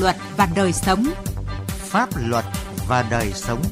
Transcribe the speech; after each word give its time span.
luật 0.00 0.16
và 0.36 0.48
đời 0.56 0.72
sống. 0.72 1.04
Pháp 1.66 2.08
luật 2.16 2.44
và 2.88 3.08
đời 3.10 3.32
sống. 3.32 3.62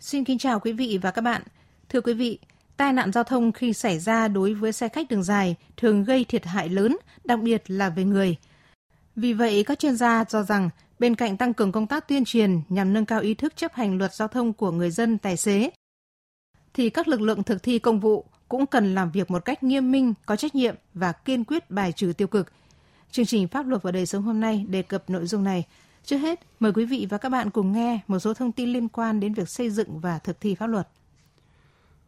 Xin 0.00 0.24
kính 0.24 0.38
chào 0.38 0.60
quý 0.60 0.72
vị 0.72 0.98
và 1.02 1.10
các 1.10 1.22
bạn. 1.22 1.42
Thưa 1.88 2.00
quý 2.00 2.12
vị, 2.12 2.38
tai 2.76 2.92
nạn 2.92 3.12
giao 3.12 3.24
thông 3.24 3.52
khi 3.52 3.72
xảy 3.72 3.98
ra 3.98 4.28
đối 4.28 4.54
với 4.54 4.72
xe 4.72 4.88
khách 4.88 5.08
đường 5.08 5.22
dài 5.22 5.56
thường 5.76 6.04
gây 6.04 6.24
thiệt 6.24 6.44
hại 6.44 6.68
lớn, 6.68 6.96
đặc 7.24 7.40
biệt 7.42 7.62
là 7.66 7.88
về 7.88 8.04
người. 8.04 8.36
Vì 9.16 9.32
vậy, 9.32 9.64
các 9.66 9.78
chuyên 9.78 9.96
gia 9.96 10.24
cho 10.24 10.42
rằng 10.42 10.70
bên 10.98 11.14
cạnh 11.14 11.36
tăng 11.36 11.54
cường 11.54 11.72
công 11.72 11.86
tác 11.86 12.08
tuyên 12.08 12.24
truyền 12.24 12.60
nhằm 12.68 12.92
nâng 12.92 13.06
cao 13.06 13.20
ý 13.20 13.34
thức 13.34 13.56
chấp 13.56 13.72
hành 13.74 13.98
luật 13.98 14.14
giao 14.14 14.28
thông 14.28 14.52
của 14.52 14.70
người 14.70 14.90
dân 14.90 15.18
tài 15.18 15.36
xế, 15.36 15.70
thì 16.74 16.90
các 16.90 17.08
lực 17.08 17.20
lượng 17.20 17.42
thực 17.42 17.62
thi 17.62 17.78
công 17.78 18.00
vụ 18.00 18.24
cũng 18.48 18.66
cần 18.66 18.94
làm 18.94 19.10
việc 19.10 19.30
một 19.30 19.44
cách 19.44 19.62
nghiêm 19.62 19.92
minh, 19.92 20.14
có 20.26 20.36
trách 20.36 20.54
nhiệm 20.54 20.74
và 20.94 21.12
kiên 21.12 21.44
quyết 21.44 21.70
bài 21.70 21.92
trừ 21.92 22.12
tiêu 22.16 22.28
cực. 22.28 22.52
Chương 23.10 23.26
trình 23.26 23.48
Pháp 23.48 23.66
luật 23.66 23.82
và 23.82 23.92
đời 23.92 24.06
sống 24.06 24.22
hôm 24.22 24.40
nay 24.40 24.66
đề 24.68 24.82
cập 24.82 25.10
nội 25.10 25.26
dung 25.26 25.44
này. 25.44 25.64
Trước 26.04 26.16
hết, 26.16 26.40
mời 26.60 26.72
quý 26.72 26.84
vị 26.84 27.06
và 27.10 27.18
các 27.18 27.28
bạn 27.28 27.50
cùng 27.50 27.72
nghe 27.72 28.00
một 28.06 28.18
số 28.18 28.34
thông 28.34 28.52
tin 28.52 28.72
liên 28.72 28.88
quan 28.88 29.20
đến 29.20 29.34
việc 29.34 29.48
xây 29.48 29.70
dựng 29.70 29.98
và 30.00 30.18
thực 30.18 30.40
thi 30.40 30.54
pháp 30.54 30.66
luật. 30.66 30.88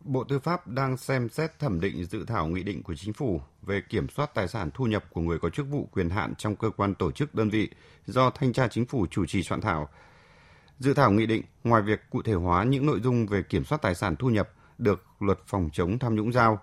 Bộ 0.00 0.24
Tư 0.24 0.38
pháp 0.38 0.68
đang 0.68 0.96
xem 0.96 1.28
xét 1.28 1.58
thẩm 1.58 1.80
định 1.80 2.04
dự 2.04 2.24
thảo 2.24 2.46
nghị 2.46 2.62
định 2.62 2.82
của 2.82 2.94
chính 2.94 3.12
phủ 3.12 3.40
về 3.62 3.80
kiểm 3.88 4.08
soát 4.08 4.34
tài 4.34 4.48
sản 4.48 4.70
thu 4.74 4.84
nhập 4.84 5.04
của 5.12 5.20
người 5.20 5.38
có 5.38 5.50
chức 5.50 5.66
vụ 5.70 5.88
quyền 5.92 6.10
hạn 6.10 6.34
trong 6.38 6.56
cơ 6.56 6.70
quan 6.70 6.94
tổ 6.94 7.12
chức 7.12 7.34
đơn 7.34 7.50
vị 7.50 7.70
do 8.06 8.30
thanh 8.30 8.52
tra 8.52 8.68
chính 8.68 8.86
phủ 8.86 9.06
chủ 9.10 9.26
trì 9.26 9.42
soạn 9.42 9.60
thảo. 9.60 9.88
Dự 10.78 10.94
thảo 10.94 11.10
nghị 11.10 11.26
định 11.26 11.42
ngoài 11.64 11.82
việc 11.82 12.00
cụ 12.10 12.22
thể 12.22 12.32
hóa 12.32 12.64
những 12.64 12.86
nội 12.86 13.00
dung 13.00 13.26
về 13.26 13.42
kiểm 13.42 13.64
soát 13.64 13.82
tài 13.82 13.94
sản 13.94 14.16
thu 14.16 14.28
nhập 14.28 14.50
được 14.78 15.04
luật 15.20 15.38
phòng 15.46 15.70
chống 15.72 15.98
tham 15.98 16.14
nhũng 16.14 16.32
giao, 16.32 16.60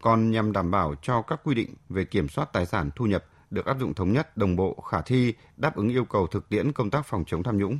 còn 0.00 0.30
nhằm 0.30 0.52
đảm 0.52 0.70
bảo 0.70 0.94
cho 1.02 1.22
các 1.22 1.40
quy 1.44 1.54
định 1.54 1.74
về 1.88 2.04
kiểm 2.04 2.28
soát 2.28 2.52
tài 2.52 2.66
sản 2.66 2.90
thu 2.96 3.06
nhập 3.06 3.24
được 3.50 3.66
áp 3.66 3.76
dụng 3.80 3.94
thống 3.94 4.12
nhất, 4.12 4.36
đồng 4.36 4.56
bộ, 4.56 4.80
khả 4.80 5.00
thi, 5.00 5.34
đáp 5.56 5.76
ứng 5.76 5.88
yêu 5.88 6.04
cầu 6.04 6.26
thực 6.26 6.48
tiễn 6.48 6.72
công 6.72 6.90
tác 6.90 7.06
phòng 7.06 7.24
chống 7.26 7.42
tham 7.42 7.58
nhũng. 7.58 7.78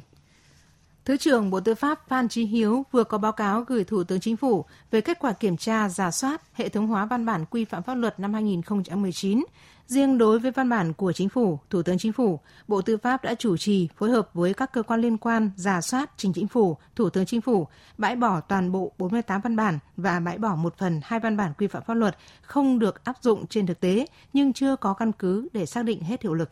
Thứ 1.07 1.17
trưởng 1.17 1.51
Bộ 1.51 1.61
Tư 1.61 1.75
pháp 1.75 2.09
Phan 2.09 2.29
Trí 2.29 2.45
Hiếu 2.45 2.85
vừa 2.93 3.05
có 3.05 3.19
báo 3.19 3.33
cáo 3.33 3.61
gửi 3.61 3.85
Thủ 3.85 4.05
tướng 4.05 4.21
Chính 4.21 4.37
phủ 4.37 4.65
về 4.91 5.01
kết 5.01 5.19
quả 5.21 5.33
kiểm 5.33 5.57
tra, 5.57 5.89
giả 5.89 6.11
soát, 6.11 6.43
hệ 6.53 6.69
thống 6.69 6.87
hóa 6.87 7.07
văn 7.07 7.27
bản 7.27 7.45
quy 7.51 7.65
phạm 7.65 7.83
pháp 7.83 7.95
luật 7.95 8.21
năm 8.21 8.33
2019. 8.33 9.45
Riêng 9.87 10.19
đối 10.19 10.39
với 10.39 10.51
văn 10.51 10.69
bản 10.69 10.93
của 10.93 11.13
Chính 11.13 11.29
phủ, 11.29 11.59
Thủ 11.71 11.83
tướng 11.83 11.99
Chính 11.99 12.13
phủ, 12.13 12.41
Bộ 12.69 12.83
Tư 12.83 12.97
pháp 12.97 13.25
đã 13.25 13.35
chủ 13.35 13.57
trì 13.57 13.89
phối 13.97 14.11
hợp 14.11 14.29
với 14.35 14.55
các 14.55 14.73
cơ 14.73 14.83
quan 14.83 15.01
liên 15.01 15.17
quan 15.17 15.51
giả 15.57 15.81
soát 15.81 16.11
trình 16.17 16.33
Chính 16.33 16.49
phủ, 16.49 16.77
Thủ 16.97 17.11
tướng 17.11 17.27
Chính 17.27 17.41
phủ, 17.41 17.69
bãi 17.99 18.17
bỏ 18.17 18.41
toàn 18.41 18.73
bộ 18.73 18.93
48 18.99 19.41
văn 19.41 19.57
bản 19.57 19.79
và 19.97 20.21
bãi 20.21 20.39
bỏ 20.39 20.55
một 20.55 20.79
phần 20.79 21.01
hai 21.05 21.21
văn 21.21 21.37
bản 21.37 21.53
quy 21.59 21.67
phạm 21.67 21.83
pháp 21.87 21.95
luật 21.95 22.17
không 22.43 22.79
được 22.79 23.05
áp 23.05 23.17
dụng 23.21 23.47
trên 23.47 23.67
thực 23.67 23.81
tế 23.81 24.07
nhưng 24.33 24.53
chưa 24.53 24.77
có 24.77 24.95
căn 24.95 25.13
cứ 25.13 25.49
để 25.53 25.67
xác 25.67 25.85
định 25.85 26.03
hết 26.03 26.23
hiệu 26.23 26.35
lực. 26.35 26.51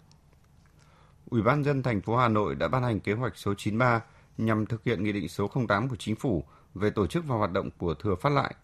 Ủy 1.30 1.42
ban 1.42 1.64
dân 1.64 1.82
thành 1.82 2.00
phố 2.00 2.16
Hà 2.16 2.28
Nội 2.28 2.54
đã 2.54 2.68
ban 2.68 2.82
hành 2.82 3.00
kế 3.00 3.12
hoạch 3.12 3.36
số 3.36 3.54
93 3.58 4.00
nhằm 4.38 4.66
thực 4.66 4.84
hiện 4.84 5.02
Nghị 5.02 5.12
định 5.12 5.28
số 5.28 5.50
08 5.68 5.88
của 5.88 5.96
Chính 5.96 6.16
phủ 6.16 6.44
về 6.74 6.90
tổ 6.90 7.06
chức 7.06 7.24
và 7.26 7.36
hoạt 7.36 7.52
động 7.52 7.70
của 7.78 7.94
thừa 7.94 8.14
phát 8.14 8.30
lại. 8.32 8.54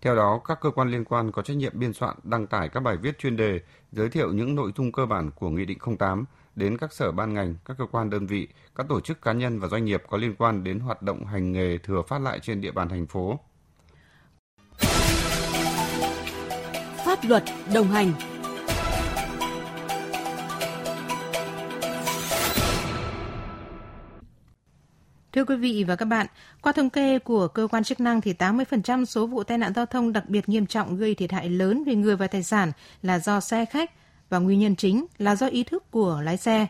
Theo 0.00 0.16
đó, 0.16 0.40
các 0.44 0.58
cơ 0.60 0.70
quan 0.70 0.90
liên 0.90 1.04
quan 1.04 1.32
có 1.32 1.42
trách 1.42 1.56
nhiệm 1.56 1.72
biên 1.78 1.92
soạn 1.92 2.16
đăng 2.22 2.46
tải 2.46 2.68
các 2.68 2.80
bài 2.80 2.96
viết 2.96 3.18
chuyên 3.18 3.36
đề 3.36 3.60
giới 3.92 4.08
thiệu 4.08 4.32
những 4.32 4.54
nội 4.54 4.72
dung 4.76 4.92
cơ 4.92 5.06
bản 5.06 5.30
của 5.30 5.50
Nghị 5.50 5.64
định 5.64 5.78
08 5.98 6.24
đến 6.54 6.78
các 6.78 6.92
sở 6.92 7.12
ban 7.12 7.34
ngành, 7.34 7.54
các 7.64 7.76
cơ 7.78 7.86
quan 7.92 8.10
đơn 8.10 8.26
vị, 8.26 8.48
các 8.74 8.86
tổ 8.88 9.00
chức 9.00 9.22
cá 9.22 9.32
nhân 9.32 9.60
và 9.60 9.68
doanh 9.68 9.84
nghiệp 9.84 10.02
có 10.10 10.16
liên 10.16 10.34
quan 10.38 10.64
đến 10.64 10.80
hoạt 10.80 11.02
động 11.02 11.26
hành 11.26 11.52
nghề 11.52 11.78
thừa 11.78 12.02
phát 12.08 12.18
lại 12.18 12.40
trên 12.40 12.60
địa 12.60 12.72
bàn 12.72 12.88
thành 12.88 13.06
phố. 13.06 13.38
Pháp 17.04 17.18
luật 17.22 17.42
đồng 17.74 17.86
hành 17.86 18.12
Thưa 25.32 25.44
quý 25.44 25.56
vị 25.56 25.84
và 25.88 25.96
các 25.96 26.04
bạn, 26.04 26.26
qua 26.62 26.72
thống 26.72 26.90
kê 26.90 27.18
của 27.18 27.48
cơ 27.48 27.68
quan 27.70 27.84
chức 27.84 28.00
năng 28.00 28.20
thì 28.20 28.34
80% 28.38 29.04
số 29.04 29.26
vụ 29.26 29.42
tai 29.42 29.58
nạn 29.58 29.72
giao 29.74 29.86
thông 29.86 30.12
đặc 30.12 30.28
biệt 30.28 30.48
nghiêm 30.48 30.66
trọng 30.66 30.96
gây 30.96 31.14
thiệt 31.14 31.32
hại 31.32 31.48
lớn 31.48 31.84
về 31.84 31.94
người 31.94 32.16
và 32.16 32.26
tài 32.26 32.42
sản 32.42 32.72
là 33.02 33.18
do 33.18 33.40
xe 33.40 33.64
khách 33.64 33.90
và 34.30 34.38
nguyên 34.38 34.60
nhân 34.60 34.76
chính 34.76 35.06
là 35.18 35.36
do 35.36 35.46
ý 35.46 35.62
thức 35.62 35.90
của 35.90 36.20
lái 36.24 36.36
xe. 36.36 36.66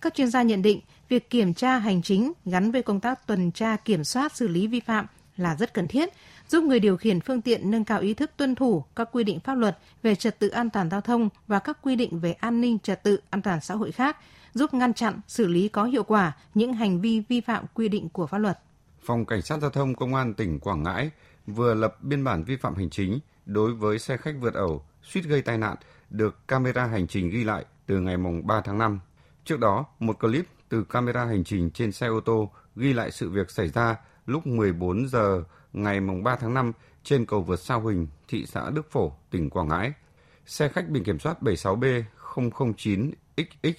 Các 0.00 0.14
chuyên 0.14 0.30
gia 0.30 0.42
nhận 0.42 0.62
định 0.62 0.80
việc 1.08 1.30
kiểm 1.30 1.54
tra 1.54 1.78
hành 1.78 2.02
chính 2.02 2.32
gắn 2.44 2.70
với 2.70 2.82
công 2.82 3.00
tác 3.00 3.26
tuần 3.26 3.50
tra 3.50 3.76
kiểm 3.76 4.04
soát 4.04 4.36
xử 4.36 4.48
lý 4.48 4.66
vi 4.66 4.80
phạm 4.80 5.06
là 5.36 5.56
rất 5.56 5.74
cần 5.74 5.88
thiết, 5.88 6.08
giúp 6.48 6.64
người 6.64 6.80
điều 6.80 6.96
khiển 6.96 7.20
phương 7.20 7.42
tiện 7.42 7.70
nâng 7.70 7.84
cao 7.84 8.00
ý 8.00 8.14
thức 8.14 8.30
tuân 8.36 8.54
thủ 8.54 8.84
các 8.96 9.08
quy 9.12 9.24
định 9.24 9.40
pháp 9.40 9.54
luật 9.54 9.78
về 10.02 10.14
trật 10.14 10.38
tự 10.38 10.48
an 10.48 10.70
toàn 10.70 10.90
giao 10.90 11.00
thông 11.00 11.28
và 11.46 11.58
các 11.58 11.78
quy 11.82 11.96
định 11.96 12.18
về 12.20 12.32
an 12.32 12.60
ninh 12.60 12.78
trật 12.78 13.02
tự 13.02 13.20
an 13.30 13.42
toàn 13.42 13.60
xã 13.60 13.74
hội 13.74 13.92
khác, 13.92 14.16
giúp 14.54 14.74
ngăn 14.74 14.94
chặn, 14.94 15.20
xử 15.28 15.46
lý 15.46 15.68
có 15.68 15.84
hiệu 15.84 16.02
quả 16.02 16.32
những 16.54 16.72
hành 16.72 17.00
vi 17.00 17.22
vi 17.28 17.40
phạm 17.40 17.64
quy 17.74 17.88
định 17.88 18.08
của 18.08 18.26
pháp 18.26 18.38
luật. 18.38 18.58
Phòng 19.02 19.24
Cảnh 19.24 19.42
sát 19.42 19.60
Giao 19.60 19.70
thông 19.70 19.94
Công 19.94 20.14
an 20.14 20.34
tỉnh 20.34 20.60
Quảng 20.60 20.82
Ngãi 20.82 21.10
vừa 21.46 21.74
lập 21.74 22.02
biên 22.02 22.24
bản 22.24 22.44
vi 22.44 22.56
phạm 22.56 22.74
hành 22.74 22.90
chính 22.90 23.18
đối 23.46 23.74
với 23.74 23.98
xe 23.98 24.16
khách 24.16 24.34
vượt 24.40 24.54
ẩu 24.54 24.82
suýt 25.02 25.24
gây 25.24 25.42
tai 25.42 25.58
nạn 25.58 25.76
được 26.10 26.48
camera 26.48 26.86
hành 26.86 27.06
trình 27.06 27.30
ghi 27.30 27.44
lại 27.44 27.64
từ 27.86 28.00
ngày 28.00 28.16
mùng 28.16 28.46
3 28.46 28.60
tháng 28.60 28.78
5. 28.78 29.00
Trước 29.44 29.60
đó, 29.60 29.86
một 29.98 30.20
clip 30.20 30.46
từ 30.68 30.84
camera 30.84 31.24
hành 31.24 31.44
trình 31.44 31.70
trên 31.70 31.92
xe 31.92 32.06
ô 32.06 32.20
tô 32.20 32.50
ghi 32.76 32.92
lại 32.92 33.10
sự 33.10 33.30
việc 33.30 33.50
xảy 33.50 33.68
ra 33.68 33.96
lúc 34.26 34.46
14 34.46 35.08
giờ 35.08 35.44
ngày 35.72 36.00
mùng 36.00 36.22
3 36.22 36.36
tháng 36.36 36.54
5 36.54 36.72
trên 37.04 37.26
cầu 37.26 37.42
vượt 37.42 37.60
Sao 37.60 37.80
Huỳnh, 37.80 38.06
thị 38.28 38.46
xã 38.46 38.70
Đức 38.70 38.90
Phổ, 38.90 39.12
tỉnh 39.30 39.50
Quảng 39.50 39.68
Ngãi. 39.68 39.92
Xe 40.46 40.68
khách 40.68 40.88
biển 40.88 41.04
kiểm 41.04 41.18
soát 41.18 41.42
76B009XX 41.42 43.72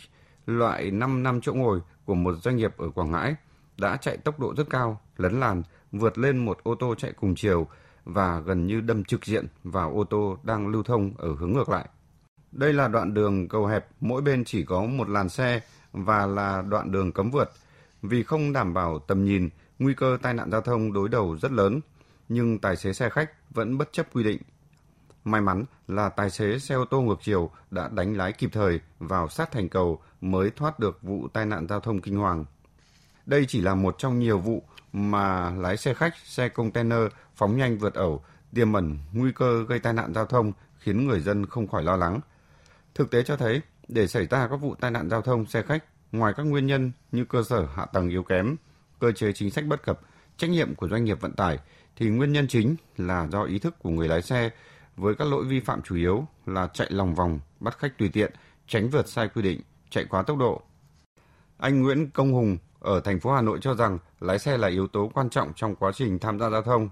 loại 0.45 0.91
5 0.91 1.23
năm 1.23 1.41
chỗ 1.41 1.53
ngồi 1.53 1.81
của 2.05 2.15
một 2.15 2.33
doanh 2.43 2.55
nghiệp 2.55 2.77
ở 2.77 2.89
Quảng 2.89 3.11
Ngãi 3.11 3.35
đã 3.77 3.97
chạy 3.97 4.17
tốc 4.17 4.39
độ 4.39 4.53
rất 4.57 4.69
cao, 4.69 5.01
lấn 5.17 5.39
làn, 5.39 5.63
vượt 5.91 6.17
lên 6.17 6.37
một 6.37 6.59
ô 6.63 6.75
tô 6.75 6.95
chạy 6.95 7.11
cùng 7.11 7.35
chiều 7.35 7.67
và 8.05 8.39
gần 8.39 8.67
như 8.67 8.81
đâm 8.81 9.03
trực 9.03 9.25
diện 9.25 9.47
vào 9.63 9.93
ô 9.93 10.03
tô 10.03 10.37
đang 10.43 10.67
lưu 10.67 10.83
thông 10.83 11.11
ở 11.17 11.35
hướng 11.35 11.53
ngược 11.53 11.69
lại. 11.69 11.89
Đây 12.51 12.73
là 12.73 12.87
đoạn 12.87 13.13
đường 13.13 13.47
cầu 13.47 13.65
hẹp, 13.65 13.87
mỗi 14.01 14.21
bên 14.21 14.43
chỉ 14.45 14.63
có 14.63 14.81
một 14.85 15.09
làn 15.09 15.29
xe 15.29 15.61
và 15.91 16.25
là 16.25 16.61
đoạn 16.69 16.91
đường 16.91 17.11
cấm 17.11 17.31
vượt. 17.31 17.51
Vì 18.01 18.23
không 18.23 18.53
đảm 18.53 18.73
bảo 18.73 18.99
tầm 18.99 19.25
nhìn, 19.25 19.49
nguy 19.79 19.93
cơ 19.93 20.17
tai 20.21 20.33
nạn 20.33 20.51
giao 20.51 20.61
thông 20.61 20.93
đối 20.93 21.09
đầu 21.09 21.37
rất 21.37 21.51
lớn, 21.51 21.79
nhưng 22.29 22.59
tài 22.59 22.75
xế 22.75 22.93
xe 22.93 23.09
khách 23.09 23.31
vẫn 23.53 23.77
bất 23.77 23.89
chấp 23.91 24.13
quy 24.13 24.23
định. 24.23 24.41
May 25.25 25.41
mắn 25.41 25.65
là 25.87 26.09
tài 26.09 26.29
xế 26.29 26.59
xe 26.59 26.75
ô 26.75 26.85
tô 26.85 27.01
ngược 27.01 27.19
chiều 27.21 27.49
đã 27.71 27.89
đánh 27.93 28.17
lái 28.17 28.33
kịp 28.33 28.49
thời 28.53 28.79
vào 28.99 29.29
sát 29.29 29.51
thành 29.51 29.69
cầu 29.69 30.01
mới 30.21 30.49
thoát 30.49 30.79
được 30.79 31.01
vụ 31.01 31.27
tai 31.33 31.45
nạn 31.45 31.67
giao 31.67 31.79
thông 31.79 32.01
kinh 32.01 32.15
hoàng. 32.15 32.45
Đây 33.25 33.45
chỉ 33.47 33.61
là 33.61 33.75
một 33.75 33.95
trong 33.97 34.19
nhiều 34.19 34.39
vụ 34.39 34.63
mà 34.93 35.51
lái 35.51 35.77
xe 35.77 35.93
khách, 35.93 36.13
xe 36.23 36.49
container 36.49 36.99
phóng 37.35 37.57
nhanh 37.57 37.77
vượt 37.77 37.93
ẩu, 37.93 38.23
tiềm 38.53 38.73
ẩn 38.73 38.97
nguy 39.13 39.31
cơ 39.31 39.65
gây 39.69 39.79
tai 39.79 39.93
nạn 39.93 40.13
giao 40.13 40.25
thông 40.25 40.51
khiến 40.79 41.07
người 41.07 41.19
dân 41.19 41.45
không 41.45 41.67
khỏi 41.67 41.83
lo 41.83 41.95
lắng. 41.95 42.19
Thực 42.95 43.11
tế 43.11 43.23
cho 43.23 43.37
thấy, 43.37 43.61
để 43.87 44.07
xảy 44.07 44.27
ra 44.27 44.47
các 44.47 44.55
vụ 44.55 44.75
tai 44.75 44.91
nạn 44.91 45.09
giao 45.09 45.21
thông 45.21 45.45
xe 45.45 45.61
khách, 45.61 45.83
ngoài 46.11 46.33
các 46.37 46.43
nguyên 46.43 46.67
nhân 46.67 46.91
như 47.11 47.25
cơ 47.25 47.43
sở 47.43 47.67
hạ 47.75 47.85
tầng 47.85 48.09
yếu 48.09 48.23
kém, 48.23 48.55
cơ 48.99 49.11
chế 49.11 49.33
chính 49.33 49.51
sách 49.51 49.65
bất 49.65 49.83
cập, 49.83 49.99
trách 50.37 50.49
nhiệm 50.49 50.75
của 50.75 50.87
doanh 50.87 51.03
nghiệp 51.03 51.21
vận 51.21 51.33
tải, 51.33 51.59
thì 51.95 52.09
nguyên 52.09 52.31
nhân 52.31 52.47
chính 52.47 52.75
là 52.97 53.27
do 53.31 53.43
ý 53.43 53.59
thức 53.59 53.75
của 53.79 53.89
người 53.89 54.07
lái 54.07 54.21
xe 54.21 54.51
với 54.95 55.15
các 55.15 55.27
lỗi 55.27 55.45
vi 55.45 55.59
phạm 55.59 55.81
chủ 55.81 55.95
yếu 55.95 56.25
là 56.45 56.67
chạy 56.73 56.87
lòng 56.89 57.15
vòng, 57.15 57.39
bắt 57.59 57.77
khách 57.77 57.97
tùy 57.97 58.09
tiện, 58.13 58.31
tránh 58.67 58.89
vượt 58.89 59.07
sai 59.07 59.27
quy 59.27 59.41
định, 59.41 59.61
chạy 59.89 60.05
quá 60.09 60.21
tốc 60.21 60.37
độ. 60.37 60.61
Anh 61.57 61.81
Nguyễn 61.81 62.09
Công 62.09 62.33
Hùng 62.33 62.57
ở 62.79 62.99
thành 62.99 63.19
phố 63.19 63.31
Hà 63.31 63.41
Nội 63.41 63.59
cho 63.61 63.73
rằng 63.73 63.99
lái 64.19 64.39
xe 64.39 64.57
là 64.57 64.67
yếu 64.67 64.87
tố 64.87 65.11
quan 65.13 65.29
trọng 65.29 65.53
trong 65.55 65.75
quá 65.75 65.91
trình 65.91 66.19
tham 66.19 66.39
gia 66.39 66.49
giao 66.49 66.61
thông. 66.61 66.89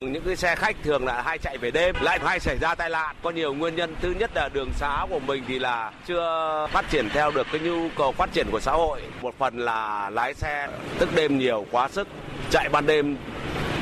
Những 0.00 0.24
cái 0.24 0.36
xe 0.36 0.56
khách 0.56 0.76
thường 0.82 1.04
là 1.04 1.22
hay 1.22 1.38
chạy 1.38 1.58
về 1.58 1.70
đêm, 1.70 1.94
lại 2.00 2.18
hay 2.22 2.40
xảy 2.40 2.58
ra 2.58 2.74
tai 2.74 2.90
nạn. 2.90 3.16
Có 3.22 3.30
nhiều 3.30 3.54
nguyên 3.54 3.74
nhân. 3.74 3.94
Thứ 4.00 4.14
nhất 4.18 4.30
là 4.34 4.48
đường 4.48 4.72
xá 4.72 5.06
của 5.10 5.18
mình 5.18 5.44
thì 5.48 5.58
là 5.58 5.92
chưa 6.06 6.66
phát 6.72 6.90
triển 6.90 7.08
theo 7.12 7.30
được 7.30 7.46
cái 7.52 7.60
nhu 7.60 7.88
cầu 7.96 8.12
phát 8.12 8.32
triển 8.32 8.46
của 8.52 8.60
xã 8.60 8.72
hội. 8.72 9.02
Một 9.22 9.34
phần 9.38 9.58
là 9.58 10.10
lái 10.10 10.34
xe 10.34 10.68
thức 10.98 11.08
đêm 11.14 11.38
nhiều 11.38 11.66
quá 11.70 11.88
sức, 11.88 12.08
chạy 12.50 12.68
ban 12.68 12.86
đêm 12.86 13.16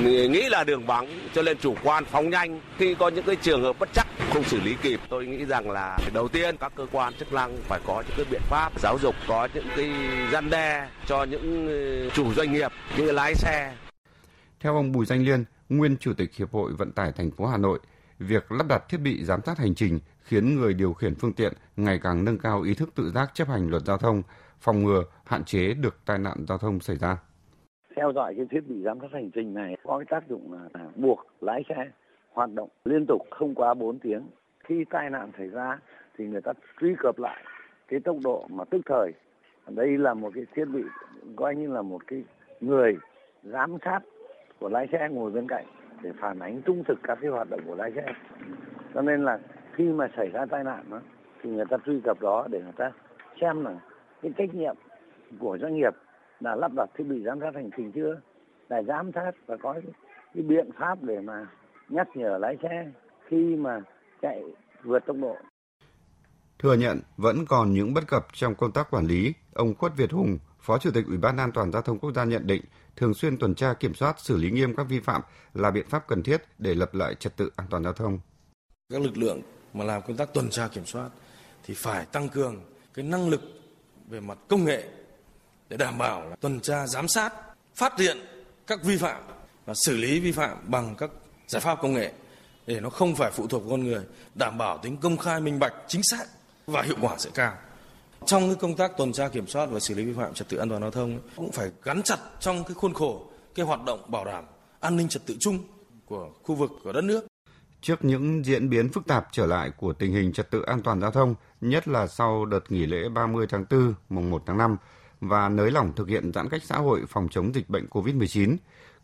nghĩ 0.04 0.48
là 0.48 0.64
đường 0.64 0.86
vắng, 0.86 1.06
cho 1.34 1.42
nên 1.42 1.58
chủ 1.58 1.74
quan, 1.84 2.04
phóng 2.04 2.30
nhanh. 2.30 2.60
Khi 2.78 2.94
có 2.94 3.08
những 3.08 3.24
cái 3.24 3.36
trường 3.36 3.62
hợp 3.62 3.76
bất 3.78 3.88
chắc, 3.92 4.06
không 4.32 4.44
xử 4.44 4.60
lý 4.60 4.76
kịp, 4.82 5.00
tôi 5.08 5.26
nghĩ 5.26 5.44
rằng 5.44 5.70
là 5.70 5.98
đầu 6.14 6.28
tiên 6.28 6.56
các 6.56 6.72
cơ 6.74 6.86
quan 6.92 7.14
chức 7.14 7.32
năng 7.32 7.56
phải 7.56 7.80
có 7.86 8.02
những 8.06 8.16
cái 8.16 8.26
biện 8.30 8.42
pháp 8.44 8.80
giáo 8.80 8.98
dục, 9.02 9.14
có 9.28 9.48
những 9.54 9.66
cái 9.76 9.90
gian 10.32 10.50
đe 10.50 10.88
cho 11.06 11.24
những 11.24 11.68
ờ, 11.68 12.10
chủ 12.10 12.34
doanh 12.34 12.52
nghiệp, 12.52 12.72
những 12.96 13.14
lái 13.14 13.34
xe. 13.34 13.74
Theo 14.60 14.74
ông 14.74 14.92
Bùi 14.92 15.06
Danh 15.06 15.24
Liên, 15.24 15.44
nguyên 15.68 15.96
chủ 15.96 16.12
tịch 16.12 16.34
hiệp 16.36 16.52
hội 16.52 16.72
vận 16.72 16.92
tải 16.92 17.12
thành 17.12 17.30
phố 17.30 17.46
Hà 17.46 17.56
Nội, 17.56 17.78
việc 18.18 18.52
lắp 18.52 18.66
đặt 18.68 18.82
thiết 18.88 18.98
bị 18.98 19.24
giám 19.24 19.40
sát 19.46 19.58
hành 19.58 19.74
trình 19.74 20.00
khiến 20.22 20.60
người 20.60 20.74
điều 20.74 20.92
khiển 20.92 21.14
phương 21.14 21.32
tiện 21.32 21.52
ngày 21.76 22.00
càng 22.02 22.24
nâng 22.24 22.38
cao 22.38 22.62
ý 22.62 22.74
thức 22.74 22.88
tự 22.94 23.10
giác 23.14 23.30
chấp 23.34 23.48
hành 23.48 23.68
luật 23.70 23.82
giao 23.86 23.98
thông, 23.98 24.22
phòng 24.60 24.84
ngừa, 24.84 25.04
hạn 25.24 25.44
chế 25.44 25.74
được 25.74 25.96
tai 26.04 26.18
nạn 26.18 26.44
giao 26.48 26.58
thông 26.58 26.80
xảy 26.80 26.96
ra 26.96 27.16
theo 27.98 28.12
dõi 28.12 28.34
cái 28.36 28.46
thiết 28.50 28.60
bị 28.68 28.82
giám 28.82 28.98
sát 29.00 29.12
hành 29.12 29.30
trình 29.30 29.54
này 29.54 29.76
có 29.82 29.98
cái 29.98 30.04
tác 30.04 30.28
dụng 30.28 30.52
là, 30.52 30.80
buộc 30.96 31.26
lái 31.40 31.64
xe 31.68 31.90
hoạt 32.32 32.50
động 32.54 32.68
liên 32.84 33.06
tục 33.06 33.22
không 33.30 33.54
quá 33.54 33.74
4 33.74 33.98
tiếng. 33.98 34.22
Khi 34.64 34.84
tai 34.90 35.10
nạn 35.10 35.30
xảy 35.38 35.48
ra 35.48 35.78
thì 36.16 36.26
người 36.26 36.40
ta 36.40 36.52
truy 36.80 36.94
cập 36.98 37.18
lại 37.18 37.44
cái 37.88 38.00
tốc 38.00 38.16
độ 38.24 38.46
mà 38.50 38.64
tức 38.64 38.80
thời. 38.86 39.12
Đây 39.68 39.98
là 39.98 40.14
một 40.14 40.30
cái 40.34 40.46
thiết 40.54 40.64
bị 40.64 40.82
coi 41.36 41.56
như 41.56 41.72
là 41.72 41.82
một 41.82 42.06
cái 42.06 42.24
người 42.60 42.96
giám 43.42 43.76
sát 43.84 44.00
của 44.58 44.68
lái 44.68 44.86
xe 44.92 45.08
ngồi 45.10 45.30
bên 45.30 45.46
cạnh 45.48 45.64
để 46.02 46.12
phản 46.20 46.38
ánh 46.38 46.62
trung 46.62 46.84
thực 46.84 46.98
các 47.02 47.18
cái 47.20 47.30
hoạt 47.30 47.50
động 47.50 47.60
của 47.66 47.74
lái 47.74 47.92
xe. 47.92 48.04
Cho 48.94 49.02
nên 49.02 49.24
là 49.24 49.38
khi 49.72 49.84
mà 49.84 50.08
xảy 50.16 50.30
ra 50.30 50.46
tai 50.46 50.64
nạn 50.64 50.84
đó, 50.90 51.00
thì 51.42 51.50
người 51.50 51.66
ta 51.70 51.76
truy 51.86 52.00
cập 52.04 52.20
đó 52.20 52.46
để 52.50 52.62
người 52.62 52.72
ta 52.76 52.92
xem 53.40 53.64
là 53.64 53.76
cái 54.22 54.32
trách 54.36 54.54
nhiệm 54.54 54.76
của 55.38 55.58
doanh 55.58 55.74
nghiệp 55.74 55.94
là 56.40 56.54
lắp 56.54 56.72
đặt 56.74 56.90
thiết 56.98 57.04
bị 57.04 57.22
giám 57.24 57.40
sát 57.40 57.54
hành 57.54 57.70
trình 57.76 57.92
chưa 57.92 58.20
là 58.68 58.82
giám 58.82 59.10
sát 59.14 59.32
và 59.46 59.56
có 59.62 59.72
cái, 59.72 59.82
cái 60.34 60.42
biện 60.42 60.70
pháp 60.78 61.02
để 61.02 61.20
mà 61.20 61.46
nhắc 61.88 62.08
nhở 62.14 62.38
lái 62.38 62.56
xe 62.62 62.90
khi 63.28 63.56
mà 63.56 63.80
chạy 64.22 64.42
vượt 64.84 65.06
tốc 65.06 65.16
độ 65.20 65.36
Thừa 66.58 66.74
nhận 66.74 67.00
vẫn 67.16 67.46
còn 67.48 67.72
những 67.72 67.94
bất 67.94 68.06
cập 68.06 68.26
trong 68.32 68.54
công 68.54 68.72
tác 68.72 68.90
quản 68.90 69.06
lý, 69.06 69.34
ông 69.54 69.74
Khuất 69.74 69.96
Việt 69.96 70.12
Hùng, 70.12 70.38
Phó 70.60 70.78
Chủ 70.78 70.90
tịch 70.94 71.06
Ủy 71.06 71.16
ban 71.16 71.36
An 71.36 71.52
toàn 71.52 71.72
giao 71.72 71.82
thông 71.82 71.98
quốc 71.98 72.12
gia 72.14 72.24
nhận 72.24 72.46
định 72.46 72.62
thường 72.96 73.14
xuyên 73.14 73.38
tuần 73.38 73.54
tra 73.54 73.74
kiểm 73.74 73.94
soát 73.94 74.20
xử 74.20 74.36
lý 74.36 74.50
nghiêm 74.50 74.76
các 74.76 74.86
vi 74.88 75.00
phạm 75.00 75.22
là 75.54 75.70
biện 75.70 75.86
pháp 75.88 76.08
cần 76.08 76.22
thiết 76.22 76.42
để 76.58 76.74
lập 76.74 76.94
lại 76.94 77.14
trật 77.14 77.36
tự 77.36 77.50
an 77.56 77.66
toàn 77.70 77.84
giao 77.84 77.92
thông. 77.92 78.18
Các 78.92 79.02
lực 79.02 79.16
lượng 79.16 79.40
mà 79.74 79.84
làm 79.84 80.02
công 80.02 80.16
tác 80.16 80.34
tuần 80.34 80.50
tra 80.50 80.68
kiểm 80.68 80.84
soát 80.84 81.08
thì 81.64 81.74
phải 81.76 82.06
tăng 82.12 82.28
cường 82.28 82.60
cái 82.94 83.04
năng 83.04 83.28
lực 83.28 83.40
về 84.08 84.20
mặt 84.20 84.38
công 84.48 84.64
nghệ 84.64 84.84
để 85.68 85.76
đảm 85.76 85.98
bảo 85.98 86.28
là 86.28 86.36
tuần 86.36 86.60
tra 86.60 86.86
giám 86.86 87.08
sát, 87.08 87.32
phát 87.74 87.98
hiện 87.98 88.18
các 88.66 88.82
vi 88.82 88.96
phạm 88.96 89.22
và 89.66 89.74
xử 89.86 89.96
lý 89.96 90.20
vi 90.20 90.32
phạm 90.32 90.56
bằng 90.66 90.94
các 90.98 91.10
giải 91.46 91.60
pháp 91.60 91.78
công 91.82 91.92
nghệ 91.92 92.12
để 92.66 92.80
nó 92.80 92.90
không 92.90 93.14
phải 93.14 93.30
phụ 93.30 93.46
thuộc 93.46 93.62
vào 93.62 93.70
con 93.70 93.84
người, 93.84 94.04
đảm 94.34 94.58
bảo 94.58 94.78
tính 94.78 94.96
công 94.96 95.16
khai 95.16 95.40
minh 95.40 95.58
bạch, 95.58 95.74
chính 95.86 96.02
xác 96.10 96.24
và 96.66 96.82
hiệu 96.82 96.96
quả 97.00 97.14
sẽ 97.18 97.30
cao. 97.34 97.54
Trong 98.26 98.46
cái 98.46 98.54
công 98.54 98.76
tác 98.76 98.96
tuần 98.96 99.12
tra 99.12 99.28
kiểm 99.28 99.46
soát 99.46 99.66
và 99.66 99.80
xử 99.80 99.94
lý 99.94 100.04
vi 100.04 100.12
phạm 100.12 100.34
trật 100.34 100.48
tự 100.48 100.56
an 100.56 100.68
toàn 100.68 100.80
giao 100.80 100.90
thông 100.90 101.20
cũng 101.36 101.52
phải 101.52 101.70
gắn 101.82 102.02
chặt 102.02 102.18
trong 102.40 102.64
cái 102.64 102.74
khuôn 102.74 102.94
khổ 102.94 103.26
cái 103.54 103.66
hoạt 103.66 103.84
động 103.84 104.10
bảo 104.10 104.24
đảm 104.24 104.44
an 104.80 104.96
ninh 104.96 105.08
trật 105.08 105.26
tự 105.26 105.36
chung 105.40 105.58
của 106.06 106.30
khu 106.42 106.54
vực 106.54 106.70
của 106.84 106.92
đất 106.92 107.04
nước. 107.04 107.26
Trước 107.80 108.04
những 108.04 108.44
diễn 108.44 108.70
biến 108.70 108.88
phức 108.88 109.06
tạp 109.06 109.28
trở 109.32 109.46
lại 109.46 109.70
của 109.76 109.92
tình 109.92 110.12
hình 110.12 110.32
trật 110.32 110.50
tự 110.50 110.62
an 110.62 110.82
toàn 110.82 111.00
giao 111.00 111.10
thông, 111.10 111.34
nhất 111.60 111.88
là 111.88 112.06
sau 112.06 112.44
đợt 112.44 112.60
nghỉ 112.68 112.86
lễ 112.86 113.08
30 113.08 113.46
tháng 113.50 113.64
4, 113.70 113.94
mùng 114.08 114.30
1 114.30 114.42
tháng 114.46 114.58
5 114.58 114.76
và 115.20 115.48
nới 115.48 115.70
lỏng 115.70 115.92
thực 115.92 116.08
hiện 116.08 116.32
giãn 116.32 116.48
cách 116.48 116.62
xã 116.64 116.76
hội 116.76 117.04
phòng 117.08 117.28
chống 117.30 117.54
dịch 117.54 117.68
bệnh 117.68 117.86
COVID-19, 117.86 118.56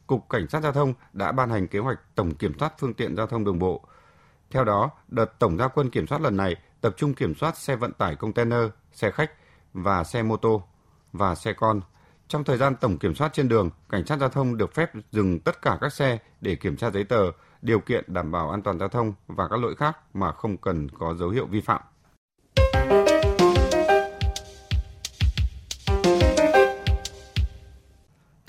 Cục 0.06 0.28
Cảnh 0.30 0.48
sát 0.48 0.62
Giao 0.62 0.72
thông 0.72 0.94
đã 1.12 1.32
ban 1.32 1.50
hành 1.50 1.68
kế 1.68 1.78
hoạch 1.78 1.98
tổng 2.14 2.34
kiểm 2.34 2.58
soát 2.58 2.72
phương 2.78 2.94
tiện 2.94 3.16
giao 3.16 3.26
thông 3.26 3.44
đường 3.44 3.58
bộ. 3.58 3.84
Theo 4.50 4.64
đó, 4.64 4.90
đợt 5.08 5.38
tổng 5.38 5.58
gia 5.58 5.68
quân 5.68 5.90
kiểm 5.90 6.06
soát 6.06 6.20
lần 6.20 6.36
này 6.36 6.56
tập 6.80 6.94
trung 6.96 7.14
kiểm 7.14 7.34
soát 7.34 7.56
xe 7.56 7.76
vận 7.76 7.92
tải 7.92 8.16
container, 8.16 8.62
xe 8.92 9.10
khách 9.10 9.30
và 9.72 10.04
xe 10.04 10.22
mô 10.22 10.36
tô 10.36 10.62
và 11.12 11.34
xe 11.34 11.52
con. 11.52 11.80
Trong 12.28 12.44
thời 12.44 12.58
gian 12.58 12.74
tổng 12.76 12.98
kiểm 12.98 13.14
soát 13.14 13.32
trên 13.32 13.48
đường, 13.48 13.70
cảnh 13.88 14.06
sát 14.06 14.18
giao 14.18 14.28
thông 14.28 14.56
được 14.56 14.74
phép 14.74 14.90
dừng 15.12 15.40
tất 15.40 15.62
cả 15.62 15.78
các 15.80 15.92
xe 15.92 16.18
để 16.40 16.54
kiểm 16.54 16.76
tra 16.76 16.90
giấy 16.90 17.04
tờ, 17.04 17.30
điều 17.62 17.80
kiện 17.80 18.04
đảm 18.06 18.32
bảo 18.32 18.50
an 18.50 18.62
toàn 18.62 18.78
giao 18.78 18.88
thông 18.88 19.14
và 19.26 19.48
các 19.48 19.56
lỗi 19.60 19.74
khác 19.74 19.98
mà 20.14 20.32
không 20.32 20.56
cần 20.56 20.88
có 20.88 21.14
dấu 21.14 21.28
hiệu 21.28 21.46
vi 21.46 21.60
phạm. 21.60 21.80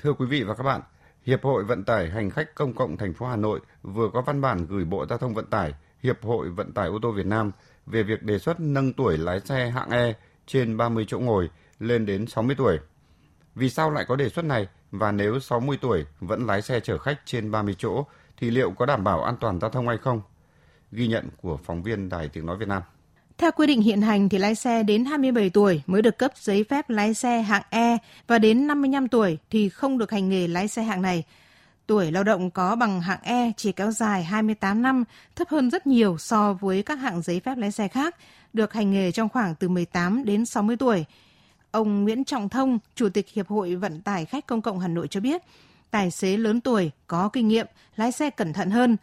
Thưa 0.06 0.12
quý 0.12 0.26
vị 0.26 0.42
và 0.42 0.54
các 0.54 0.62
bạn, 0.62 0.80
Hiệp 1.22 1.42
hội 1.42 1.64
Vận 1.64 1.84
tải 1.84 2.10
Hành 2.10 2.30
khách 2.30 2.54
Công 2.54 2.74
cộng 2.74 2.96
thành 2.96 3.14
phố 3.14 3.26
Hà 3.26 3.36
Nội 3.36 3.60
vừa 3.82 4.10
có 4.12 4.20
văn 4.20 4.40
bản 4.40 4.66
gửi 4.66 4.84
Bộ 4.84 5.06
Giao 5.06 5.18
thông 5.18 5.34
Vận 5.34 5.46
tải, 5.46 5.74
Hiệp 6.02 6.22
hội 6.22 6.48
Vận 6.48 6.72
tải 6.72 6.88
ô 6.88 6.98
tô 7.02 7.10
Việt 7.10 7.26
Nam 7.26 7.52
về 7.86 8.02
việc 8.02 8.22
đề 8.22 8.38
xuất 8.38 8.60
nâng 8.60 8.92
tuổi 8.92 9.18
lái 9.18 9.40
xe 9.40 9.70
hạng 9.70 9.90
E 9.90 10.14
trên 10.46 10.76
30 10.76 11.04
chỗ 11.08 11.18
ngồi 11.18 11.50
lên 11.78 12.06
đến 12.06 12.26
60 12.26 12.56
tuổi. 12.58 12.78
Vì 13.54 13.70
sao 13.70 13.90
lại 13.90 14.04
có 14.08 14.16
đề 14.16 14.28
xuất 14.28 14.44
này 14.44 14.68
và 14.90 15.12
nếu 15.12 15.40
60 15.40 15.78
tuổi 15.80 16.06
vẫn 16.20 16.46
lái 16.46 16.62
xe 16.62 16.80
chở 16.80 16.98
khách 16.98 17.20
trên 17.24 17.50
30 17.50 17.74
chỗ 17.78 18.04
thì 18.36 18.50
liệu 18.50 18.70
có 18.70 18.86
đảm 18.86 19.04
bảo 19.04 19.22
an 19.22 19.36
toàn 19.40 19.60
giao 19.60 19.70
thông 19.70 19.88
hay 19.88 19.98
không? 19.98 20.20
Ghi 20.92 21.08
nhận 21.08 21.28
của 21.42 21.56
phóng 21.56 21.82
viên 21.82 22.08
Đài 22.08 22.28
Tiếng 22.28 22.46
Nói 22.46 22.56
Việt 22.56 22.68
Nam. 22.68 22.82
Theo 23.38 23.50
quy 23.52 23.66
định 23.66 23.80
hiện 23.80 24.02
hành 24.02 24.28
thì 24.28 24.38
lái 24.38 24.54
xe 24.54 24.82
đến 24.82 25.04
27 25.04 25.50
tuổi 25.50 25.82
mới 25.86 26.02
được 26.02 26.18
cấp 26.18 26.32
giấy 26.36 26.64
phép 26.64 26.90
lái 26.90 27.14
xe 27.14 27.42
hạng 27.42 27.62
E 27.70 27.98
và 28.26 28.38
đến 28.38 28.66
55 28.66 29.08
tuổi 29.08 29.38
thì 29.50 29.68
không 29.68 29.98
được 29.98 30.10
hành 30.10 30.28
nghề 30.28 30.48
lái 30.48 30.68
xe 30.68 30.82
hạng 30.82 31.02
này. 31.02 31.24
Tuổi 31.86 32.10
lao 32.10 32.24
động 32.24 32.50
có 32.50 32.76
bằng 32.76 33.00
hạng 33.00 33.22
E 33.22 33.52
chỉ 33.56 33.72
kéo 33.72 33.90
dài 33.90 34.24
28 34.24 34.82
năm, 34.82 35.04
thấp 35.36 35.48
hơn 35.48 35.70
rất 35.70 35.86
nhiều 35.86 36.18
so 36.18 36.52
với 36.52 36.82
các 36.82 36.94
hạng 36.94 37.22
giấy 37.22 37.40
phép 37.40 37.58
lái 37.58 37.70
xe 37.72 37.88
khác, 37.88 38.16
được 38.52 38.72
hành 38.72 38.92
nghề 38.92 39.12
trong 39.12 39.28
khoảng 39.28 39.54
từ 39.54 39.68
18 39.68 40.24
đến 40.24 40.46
60 40.46 40.76
tuổi. 40.76 41.04
Ông 41.70 42.04
Nguyễn 42.04 42.24
Trọng 42.24 42.48
Thông, 42.48 42.78
Chủ 42.94 43.08
tịch 43.08 43.28
Hiệp 43.28 43.48
hội 43.48 43.74
Vận 43.74 44.00
tải 44.00 44.24
khách 44.24 44.46
công 44.46 44.62
cộng 44.62 44.78
Hà 44.78 44.88
Nội 44.88 45.08
cho 45.08 45.20
biết, 45.20 45.42
tài 45.90 46.10
xế 46.10 46.36
lớn 46.36 46.60
tuổi 46.60 46.90
có 47.06 47.28
kinh 47.28 47.48
nghiệm, 47.48 47.66
lái 47.96 48.12
xe 48.12 48.30
cẩn 48.30 48.52
thận 48.52 48.70
hơn. 48.70 48.96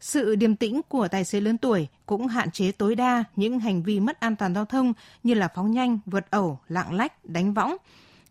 Sự 0.00 0.36
điềm 0.36 0.56
tĩnh 0.56 0.80
của 0.88 1.08
tài 1.10 1.24
xế 1.24 1.40
lớn 1.40 1.58
tuổi 1.58 1.88
cũng 2.06 2.26
hạn 2.26 2.50
chế 2.50 2.72
tối 2.78 2.94
đa 2.94 3.24
những 3.36 3.58
hành 3.58 3.82
vi 3.82 4.00
mất 4.00 4.20
an 4.20 4.36
toàn 4.36 4.54
giao 4.54 4.64
thông 4.64 4.92
như 5.22 5.34
là 5.34 5.48
phóng 5.54 5.70
nhanh, 5.70 5.98
vượt 6.06 6.30
ẩu, 6.30 6.58
lạng 6.68 6.94
lách, 6.94 7.24
đánh 7.24 7.54
võng. 7.54 7.76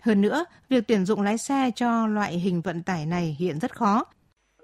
Hơn 0.01 0.21
nữa, 0.21 0.45
việc 0.69 0.83
tuyển 0.88 1.06
dụng 1.06 1.21
lái 1.21 1.38
xe 1.38 1.71
cho 1.75 2.07
loại 2.07 2.33
hình 2.33 2.62
vận 2.62 2.83
tải 2.83 3.06
này 3.06 3.36
hiện 3.39 3.60
rất 3.60 3.75
khó. 3.75 4.06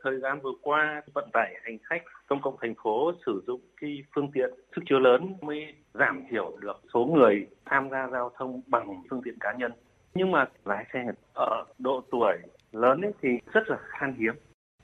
Thời 0.03 0.19
gian 0.21 0.39
vừa 0.43 0.51
qua, 0.61 1.01
vận 1.13 1.29
tải 1.33 1.55
hành 1.63 1.77
khách 1.83 2.01
công 2.27 2.41
cộng 2.41 2.55
thành 2.61 2.73
phố 2.83 3.11
sử 3.25 3.43
dụng 3.47 3.61
cái 3.81 4.03
phương 4.15 4.31
tiện 4.33 4.49
sức 4.75 4.81
chứa 4.89 4.99
lớn 4.99 5.35
mới 5.41 5.73
giảm 5.93 6.23
thiểu 6.31 6.57
được 6.61 6.81
số 6.93 7.05
người 7.05 7.47
tham 7.65 7.89
gia 7.91 8.07
giao 8.11 8.31
thông 8.37 8.61
bằng 8.67 9.03
phương 9.09 9.21
tiện 9.25 9.39
cá 9.39 9.53
nhân. 9.57 9.71
Nhưng 10.13 10.31
mà 10.31 10.45
lái 10.65 10.85
xe 10.93 11.05
ở 11.33 11.65
độ 11.79 12.03
tuổi 12.11 12.33
lớn 12.71 13.01
ấy 13.01 13.11
thì 13.21 13.29
rất 13.53 13.61
là 13.67 13.77
khan 13.81 14.15
hiếm. 14.19 14.33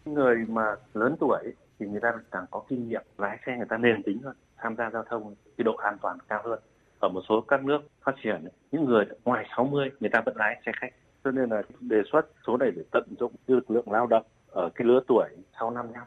Người 0.05 0.35
mà 0.47 0.75
lớn 0.93 1.15
tuổi 1.19 1.43
thì 1.81 1.87
người 1.87 2.01
ta 2.01 2.13
càng 2.31 2.45
có 2.51 2.63
kinh 2.69 2.89
nghiệm, 2.89 3.01
lái 3.17 3.37
xe 3.45 3.57
người 3.57 3.65
ta 3.69 3.77
nền 3.77 4.03
tính 4.03 4.21
hơn, 4.23 4.35
tham 4.57 4.75
gia 4.77 4.89
giao 4.89 5.03
thông 5.09 5.35
cái 5.57 5.63
độ 5.63 5.75
an 5.75 5.97
toàn 6.01 6.17
cao 6.29 6.41
hơn 6.45 6.59
ở 6.99 7.09
một 7.09 7.21
số 7.29 7.41
các 7.41 7.63
nước 7.63 7.79
phát 8.05 8.15
triển 8.23 8.47
những 8.71 8.85
người 8.85 9.05
ngoài 9.25 9.45
60 9.57 9.89
người 9.99 10.09
ta 10.13 10.21
vẫn 10.25 10.35
lái 10.37 10.61
xe 10.65 10.71
khách 10.81 10.93
cho 11.23 11.31
nên 11.31 11.49
là 11.49 11.61
đề 11.79 12.01
xuất 12.11 12.21
số 12.47 12.57
này 12.57 12.71
để 12.75 12.81
tận 12.91 13.03
dụng 13.19 13.31
lực 13.47 13.71
lượng 13.71 13.91
lao 13.91 14.07
động 14.07 14.23
ở 14.47 14.69
cái 14.75 14.87
lứa 14.87 14.99
tuổi 15.07 15.29
sau 15.59 15.71
5 15.71 15.93
năm. 15.93 16.03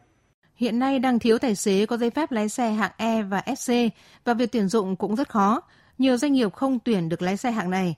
Hiện 0.55 0.79
nay 0.79 0.99
đang 0.99 1.19
thiếu 1.19 1.39
tài 1.39 1.55
xế 1.55 1.87
có 1.87 1.97
giấy 1.97 2.11
phép 2.11 2.33
lái 2.33 2.49
xe 2.49 2.71
hạng 2.71 2.93
E 2.97 3.23
và 3.23 3.43
FC 3.47 3.91
và 4.25 4.35
việc 4.35 4.53
tuyển 4.53 4.69
dụng 4.69 4.97
cũng 4.97 5.17
rất 5.17 5.29
khó. 5.29 5.61
Nhiều 5.99 6.17
doanh 6.17 6.33
nghiệp 6.33 6.53
không 6.53 6.79
tuyển 6.85 7.09
được 7.09 7.23
lái 7.23 7.37
xe 7.37 7.51
hạng 7.51 7.71
này. 7.71 7.95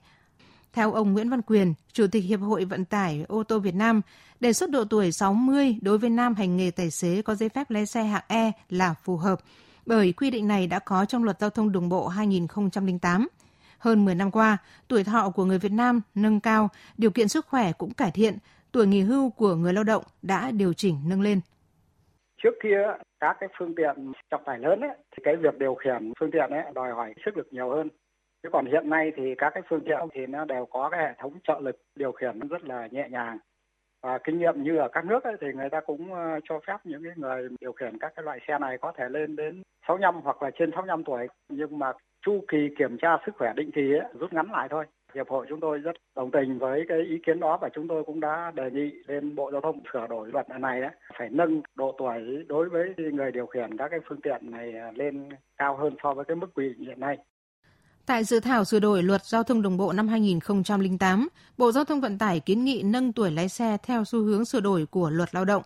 Theo 0.73 0.91
ông 0.91 1.13
Nguyễn 1.13 1.29
Văn 1.29 1.41
Quyền, 1.41 1.73
Chủ 1.91 2.07
tịch 2.11 2.23
Hiệp 2.23 2.39
hội 2.39 2.65
Vận 2.65 2.85
tải 2.85 3.25
ô 3.27 3.43
tô 3.43 3.59
Việt 3.59 3.75
Nam, 3.75 4.01
đề 4.39 4.53
xuất 4.53 4.69
độ 4.71 4.83
tuổi 4.89 5.11
60 5.11 5.75
đối 5.81 5.97
với 5.97 6.09
nam 6.09 6.35
hành 6.35 6.57
nghề 6.57 6.71
tài 6.71 6.91
xế 6.91 7.21
có 7.21 7.35
giấy 7.35 7.49
phép 7.49 7.71
lái 7.71 7.85
xe 7.85 8.03
hạng 8.03 8.23
E 8.27 8.51
là 8.69 8.93
phù 9.03 9.17
hợp 9.17 9.39
bởi 9.87 10.13
quy 10.17 10.31
định 10.31 10.47
này 10.47 10.67
đã 10.67 10.79
có 10.79 11.05
trong 11.05 11.23
luật 11.23 11.39
giao 11.39 11.49
thông 11.49 11.71
đường 11.71 11.89
bộ 11.89 12.07
2008. 12.07 13.27
Hơn 13.79 14.05
10 14.05 14.15
năm 14.15 14.31
qua, 14.31 14.57
tuổi 14.87 15.03
thọ 15.03 15.29
của 15.35 15.45
người 15.45 15.59
Việt 15.59 15.71
Nam 15.71 16.01
nâng 16.15 16.39
cao, 16.39 16.69
điều 16.97 17.11
kiện 17.11 17.27
sức 17.27 17.45
khỏe 17.45 17.71
cũng 17.77 17.93
cải 17.93 18.11
thiện, 18.11 18.33
tuổi 18.71 18.87
nghỉ 18.87 19.01
hưu 19.01 19.29
của 19.29 19.55
người 19.55 19.73
lao 19.73 19.83
động 19.83 20.03
đã 20.21 20.51
điều 20.51 20.73
chỉnh 20.73 20.95
nâng 21.09 21.21
lên. 21.21 21.39
Trước 22.43 22.53
kia 22.63 22.81
các 23.19 23.37
cái 23.39 23.49
phương 23.59 23.75
tiện 23.75 24.13
trọng 24.31 24.43
tải 24.45 24.59
lớn 24.59 24.81
ấy, 24.81 24.97
thì 25.11 25.23
cái 25.23 25.35
việc 25.35 25.59
điều 25.59 25.75
khiển 25.75 26.13
phương 26.19 26.31
tiện 26.31 26.49
ấy 26.49 26.63
đòi 26.75 26.91
hỏi 26.91 27.13
sức 27.25 27.37
lực 27.37 27.47
nhiều 27.51 27.69
hơn. 27.69 27.89
Chứ 28.43 28.49
còn 28.53 28.65
hiện 28.65 28.89
nay 28.89 29.11
thì 29.17 29.23
các 29.37 29.51
cái 29.53 29.63
phương 29.69 29.83
tiện 29.85 29.99
thì 30.13 30.25
nó 30.25 30.45
đều 30.45 30.65
có 30.65 30.89
cái 30.89 30.99
hệ 30.99 31.13
thống 31.21 31.39
trợ 31.47 31.59
lực 31.59 31.81
điều 31.95 32.11
khiển 32.11 32.39
rất 32.39 32.63
là 32.63 32.87
nhẹ 32.91 33.07
nhàng 33.11 33.37
và 34.01 34.17
kinh 34.17 34.39
nghiệm 34.39 34.63
như 34.63 34.77
ở 34.77 34.87
các 34.91 35.05
nước 35.05 35.23
ấy, 35.23 35.35
thì 35.41 35.47
người 35.55 35.69
ta 35.69 35.79
cũng 35.79 36.13
ờ, 36.13 36.39
cho 36.43 36.59
phép 36.67 36.77
những 36.83 37.03
cái 37.03 37.13
người 37.15 37.49
điều 37.61 37.71
khiển 37.71 37.97
các 37.99 38.13
cái 38.15 38.23
loại 38.23 38.39
xe 38.47 38.59
này 38.59 38.77
có 38.77 38.91
thể 38.97 39.09
lên 39.09 39.35
đến 39.35 39.61
65 39.87 40.21
hoặc 40.23 40.43
là 40.43 40.51
trên 40.59 40.71
65 40.71 41.03
tuổi 41.03 41.27
nhưng 41.49 41.79
mà 41.79 41.91
chu 42.25 42.43
kỳ 42.47 42.57
kiểm 42.77 42.97
tra 42.97 43.17
sức 43.25 43.35
khỏe 43.37 43.53
định 43.55 43.71
kỳ 43.71 43.93
ấy, 43.93 44.09
rút 44.19 44.33
ngắn 44.33 44.51
lại 44.51 44.67
thôi. 44.71 44.85
Hiệp 45.15 45.29
hội 45.29 45.45
chúng 45.49 45.59
tôi 45.59 45.79
rất 45.79 45.95
đồng 46.15 46.31
tình 46.31 46.59
với 46.59 46.85
cái 46.87 46.99
ý 46.99 47.19
kiến 47.25 47.39
đó 47.39 47.57
và 47.61 47.69
chúng 47.69 47.87
tôi 47.87 48.03
cũng 48.03 48.19
đã 48.19 48.51
đề 48.55 48.71
nghị 48.71 48.91
lên 49.07 49.35
Bộ 49.35 49.51
Giao 49.51 49.61
thông 49.61 49.79
sửa 49.93 50.07
đổi 50.07 50.29
luật 50.33 50.49
này 50.49 50.81
đấy, 50.81 50.91
phải 51.17 51.29
nâng 51.31 51.61
độ 51.75 51.95
tuổi 51.97 52.45
đối 52.47 52.69
với 52.69 52.93
người 52.97 53.31
điều 53.31 53.45
khiển 53.45 53.77
các 53.77 53.87
cái 53.91 53.99
phương 54.07 54.21
tiện 54.21 54.51
này 54.51 54.73
ờ, 54.73 54.91
lên 54.95 55.29
cao 55.57 55.75
hơn 55.75 55.95
so 56.03 56.13
với 56.13 56.25
cái 56.25 56.35
mức 56.35 56.47
quy 56.55 56.69
định 56.69 56.87
hiện 56.87 56.99
nay. 56.99 57.17
Tại 58.07 58.23
dự 58.23 58.39
thảo 58.39 58.65
sửa 58.65 58.79
đổi 58.79 59.03
luật 59.03 59.25
giao 59.25 59.43
thông 59.43 59.61
đường 59.61 59.77
bộ 59.77 59.93
năm 59.93 60.07
2008, 60.07 61.27
Bộ 61.57 61.71
Giao 61.71 61.83
thông 61.83 62.01
Vận 62.01 62.17
tải 62.17 62.39
kiến 62.39 62.65
nghị 62.65 62.83
nâng 62.83 63.13
tuổi 63.13 63.31
lái 63.31 63.49
xe 63.49 63.77
theo 63.83 64.05
xu 64.05 64.23
hướng 64.23 64.45
sửa 64.45 64.59
đổi 64.59 64.85
của 64.85 65.09
luật 65.09 65.35
lao 65.35 65.45
động. 65.45 65.63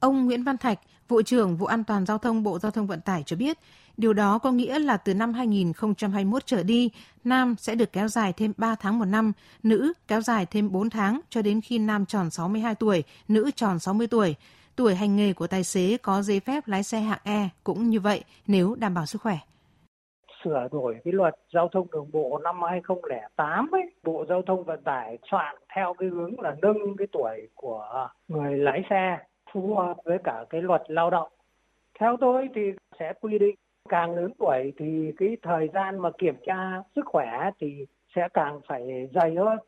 Ông 0.00 0.24
Nguyễn 0.24 0.44
Văn 0.44 0.58
Thạch, 0.58 0.78
Vụ 1.08 1.22
trưởng 1.22 1.56
Vụ 1.56 1.66
An 1.66 1.84
toàn 1.84 2.06
Giao 2.06 2.18
thông 2.18 2.42
Bộ 2.42 2.58
Giao 2.58 2.70
thông 2.70 2.86
Vận 2.86 3.00
tải 3.00 3.22
cho 3.26 3.36
biết, 3.36 3.58
điều 3.96 4.12
đó 4.12 4.38
có 4.38 4.50
nghĩa 4.50 4.78
là 4.78 4.96
từ 4.96 5.14
năm 5.14 5.32
2021 5.32 6.46
trở 6.46 6.62
đi, 6.62 6.90
nam 7.24 7.54
sẽ 7.58 7.74
được 7.74 7.92
kéo 7.92 8.08
dài 8.08 8.32
thêm 8.32 8.52
3 8.56 8.74
tháng 8.74 8.98
một 8.98 9.04
năm, 9.04 9.32
nữ 9.62 9.92
kéo 10.08 10.20
dài 10.20 10.46
thêm 10.46 10.72
4 10.72 10.90
tháng 10.90 11.20
cho 11.30 11.42
đến 11.42 11.60
khi 11.60 11.78
nam 11.78 12.06
tròn 12.06 12.30
62 12.30 12.74
tuổi, 12.74 13.04
nữ 13.28 13.50
tròn 13.56 13.78
60 13.78 14.06
tuổi. 14.06 14.34
Tuổi 14.76 14.94
hành 14.94 15.16
nghề 15.16 15.32
của 15.32 15.46
tài 15.46 15.64
xế 15.64 15.96
có 16.02 16.22
giấy 16.22 16.40
phép 16.40 16.68
lái 16.68 16.82
xe 16.82 17.00
hạng 17.00 17.20
E 17.22 17.48
cũng 17.64 17.90
như 17.90 18.00
vậy 18.00 18.24
nếu 18.46 18.74
đảm 18.74 18.94
bảo 18.94 19.06
sức 19.06 19.22
khỏe 19.22 19.38
sửa 20.44 20.68
đổi 20.72 20.96
cái 21.04 21.12
luật 21.12 21.34
giao 21.54 21.68
thông 21.68 21.86
đường 21.92 22.10
bộ 22.12 22.40
năm 22.44 22.62
2008 22.62 23.70
ấy, 23.72 23.82
Bộ 24.02 24.24
Giao 24.28 24.42
thông 24.42 24.64
Vận 24.64 24.82
tải 24.84 25.18
soạn 25.30 25.56
theo 25.74 25.94
cái 25.98 26.08
hướng 26.08 26.40
là 26.40 26.56
nâng 26.62 26.96
cái 26.98 27.06
tuổi 27.12 27.48
của 27.54 28.08
người 28.28 28.58
lái 28.58 28.82
xe 28.90 29.18
phù 29.52 29.74
hợp 29.74 29.96
với 30.04 30.18
cả 30.24 30.44
cái 30.50 30.62
luật 30.62 30.82
lao 30.88 31.10
động. 31.10 31.28
Theo 32.00 32.16
tôi 32.20 32.48
thì 32.54 32.60
sẽ 33.00 33.12
quy 33.20 33.38
định 33.38 33.54
càng 33.88 34.14
lớn 34.14 34.32
tuổi 34.38 34.72
thì 34.78 35.12
cái 35.18 35.36
thời 35.42 35.68
gian 35.74 35.98
mà 35.98 36.10
kiểm 36.18 36.34
tra 36.46 36.82
sức 36.96 37.02
khỏe 37.06 37.50
thì 37.60 37.86
sẽ 38.16 38.28
càng 38.34 38.60
phải 38.68 39.08
dày 39.14 39.34
hơn. 39.34 39.58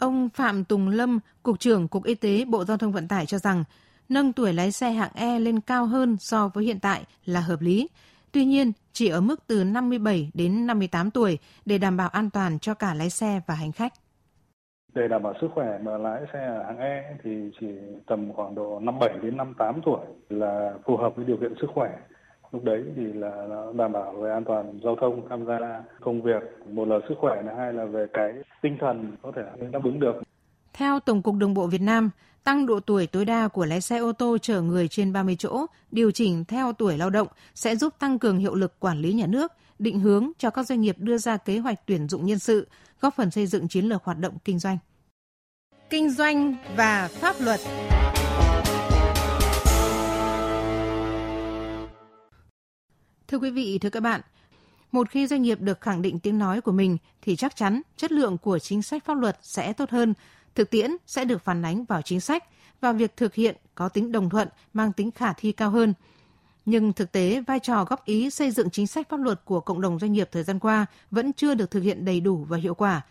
Ông 0.00 0.28
Phạm 0.34 0.64
Tùng 0.64 0.88
Lâm, 0.88 1.20
Cục 1.42 1.58
trưởng 1.58 1.88
Cục 1.88 2.04
Y 2.04 2.14
tế 2.14 2.44
Bộ 2.44 2.64
Giao 2.64 2.76
thông 2.76 2.92
Vận 2.92 3.08
tải 3.08 3.26
cho 3.26 3.38
rằng 3.38 3.64
nâng 4.08 4.32
tuổi 4.32 4.52
lái 4.52 4.72
xe 4.72 4.90
hạng 4.90 5.10
E 5.14 5.38
lên 5.38 5.60
cao 5.60 5.86
hơn 5.86 6.16
so 6.20 6.50
với 6.54 6.64
hiện 6.64 6.80
tại 6.80 7.04
là 7.24 7.40
hợp 7.40 7.60
lý. 7.60 7.88
Tuy 8.34 8.44
nhiên, 8.44 8.72
chỉ 8.92 9.08
ở 9.08 9.20
mức 9.20 9.46
từ 9.46 9.64
57 9.64 10.30
đến 10.34 10.66
58 10.66 11.10
tuổi 11.10 11.38
để 11.66 11.78
đảm 11.78 11.96
bảo 11.96 12.08
an 12.08 12.30
toàn 12.30 12.58
cho 12.58 12.74
cả 12.74 12.94
lái 12.94 13.10
xe 13.10 13.40
và 13.46 13.54
hành 13.54 13.72
khách. 13.72 13.92
Để 14.94 15.08
đảm 15.08 15.22
bảo 15.22 15.34
sức 15.40 15.48
khỏe 15.54 15.78
mà 15.78 15.98
lái 15.98 16.22
xe 16.32 16.38
hạng 16.66 16.78
E 16.78 17.16
thì 17.24 17.50
chỉ 17.60 17.66
tầm 18.06 18.32
khoảng 18.32 18.54
độ 18.54 18.80
57 18.80 19.18
đến 19.22 19.36
58 19.36 19.80
tuổi 19.84 20.00
là 20.28 20.72
phù 20.86 20.96
hợp 20.96 21.16
với 21.16 21.24
điều 21.24 21.36
kiện 21.36 21.54
sức 21.60 21.66
khỏe 21.74 21.90
lúc 22.52 22.64
đấy 22.64 22.84
thì 22.96 23.02
là 23.12 23.46
đảm 23.74 23.92
bảo 23.92 24.12
về 24.12 24.30
an 24.30 24.44
toàn 24.44 24.80
giao 24.84 24.96
thông 25.00 25.28
tham 25.28 25.46
gia 25.46 25.82
công 26.00 26.22
việc 26.22 26.42
một 26.68 26.88
là 26.88 26.96
sức 27.08 27.14
khỏe 27.20 27.42
hai 27.56 27.72
là 27.72 27.84
về 27.84 28.06
cái 28.12 28.32
tinh 28.62 28.76
thần 28.80 29.16
có 29.22 29.32
thể 29.36 29.42
đáp 29.72 29.84
ứng 29.84 30.00
được 30.00 30.22
theo 30.74 31.00
Tổng 31.00 31.22
cục 31.22 31.34
Đường 31.34 31.54
bộ 31.54 31.66
Việt 31.66 31.80
Nam, 31.80 32.10
tăng 32.44 32.66
độ 32.66 32.80
tuổi 32.80 33.06
tối 33.06 33.24
đa 33.24 33.48
của 33.48 33.64
lái 33.64 33.80
xe 33.80 33.98
ô 33.98 34.12
tô 34.12 34.38
chở 34.38 34.60
người 34.60 34.88
trên 34.88 35.12
30 35.12 35.36
chỗ, 35.38 35.66
điều 35.90 36.10
chỉnh 36.10 36.44
theo 36.44 36.72
tuổi 36.72 36.98
lao 36.98 37.10
động 37.10 37.28
sẽ 37.54 37.76
giúp 37.76 37.94
tăng 37.98 38.18
cường 38.18 38.38
hiệu 38.38 38.54
lực 38.54 38.80
quản 38.80 38.98
lý 38.98 39.12
nhà 39.12 39.26
nước, 39.26 39.52
định 39.78 40.00
hướng 40.00 40.30
cho 40.38 40.50
các 40.50 40.66
doanh 40.66 40.80
nghiệp 40.80 40.96
đưa 40.98 41.18
ra 41.18 41.36
kế 41.36 41.58
hoạch 41.58 41.86
tuyển 41.86 42.08
dụng 42.08 42.26
nhân 42.26 42.38
sự, 42.38 42.68
góp 43.00 43.16
phần 43.16 43.30
xây 43.30 43.46
dựng 43.46 43.68
chiến 43.68 43.84
lược 43.84 44.04
hoạt 44.04 44.18
động 44.18 44.34
kinh 44.44 44.58
doanh. 44.58 44.78
Kinh 45.90 46.10
doanh 46.10 46.56
và 46.76 47.08
pháp 47.08 47.36
luật 47.40 47.60
Thưa 53.28 53.38
quý 53.38 53.50
vị, 53.50 53.78
thưa 53.78 53.90
các 53.90 54.00
bạn, 54.00 54.20
một 54.92 55.10
khi 55.10 55.26
doanh 55.26 55.42
nghiệp 55.42 55.60
được 55.60 55.80
khẳng 55.80 56.02
định 56.02 56.18
tiếng 56.18 56.38
nói 56.38 56.60
của 56.60 56.72
mình 56.72 56.98
thì 57.22 57.36
chắc 57.36 57.56
chắn 57.56 57.82
chất 57.96 58.12
lượng 58.12 58.38
của 58.38 58.58
chính 58.58 58.82
sách 58.82 59.04
pháp 59.04 59.14
luật 59.14 59.38
sẽ 59.42 59.72
tốt 59.72 59.90
hơn, 59.90 60.14
thực 60.54 60.70
tiễn 60.70 60.90
sẽ 61.06 61.24
được 61.24 61.44
phản 61.44 61.64
ánh 61.64 61.84
vào 61.84 62.02
chính 62.02 62.20
sách 62.20 62.44
và 62.80 62.92
việc 62.92 63.16
thực 63.16 63.34
hiện 63.34 63.56
có 63.74 63.88
tính 63.88 64.12
đồng 64.12 64.30
thuận, 64.30 64.48
mang 64.72 64.92
tính 64.92 65.10
khả 65.10 65.32
thi 65.32 65.52
cao 65.52 65.70
hơn. 65.70 65.94
Nhưng 66.66 66.92
thực 66.92 67.12
tế, 67.12 67.40
vai 67.40 67.58
trò 67.60 67.84
góp 67.84 68.04
ý 68.04 68.30
xây 68.30 68.50
dựng 68.50 68.70
chính 68.70 68.86
sách 68.86 69.08
pháp 69.08 69.20
luật 69.20 69.40
của 69.44 69.60
cộng 69.60 69.80
đồng 69.80 69.98
doanh 69.98 70.12
nghiệp 70.12 70.28
thời 70.32 70.42
gian 70.42 70.58
qua 70.58 70.86
vẫn 71.10 71.32
chưa 71.32 71.54
được 71.54 71.70
thực 71.70 71.80
hiện 71.80 72.04
đầy 72.04 72.20
đủ 72.20 72.46
và 72.48 72.58
hiệu 72.58 72.74
quả. 72.74 73.02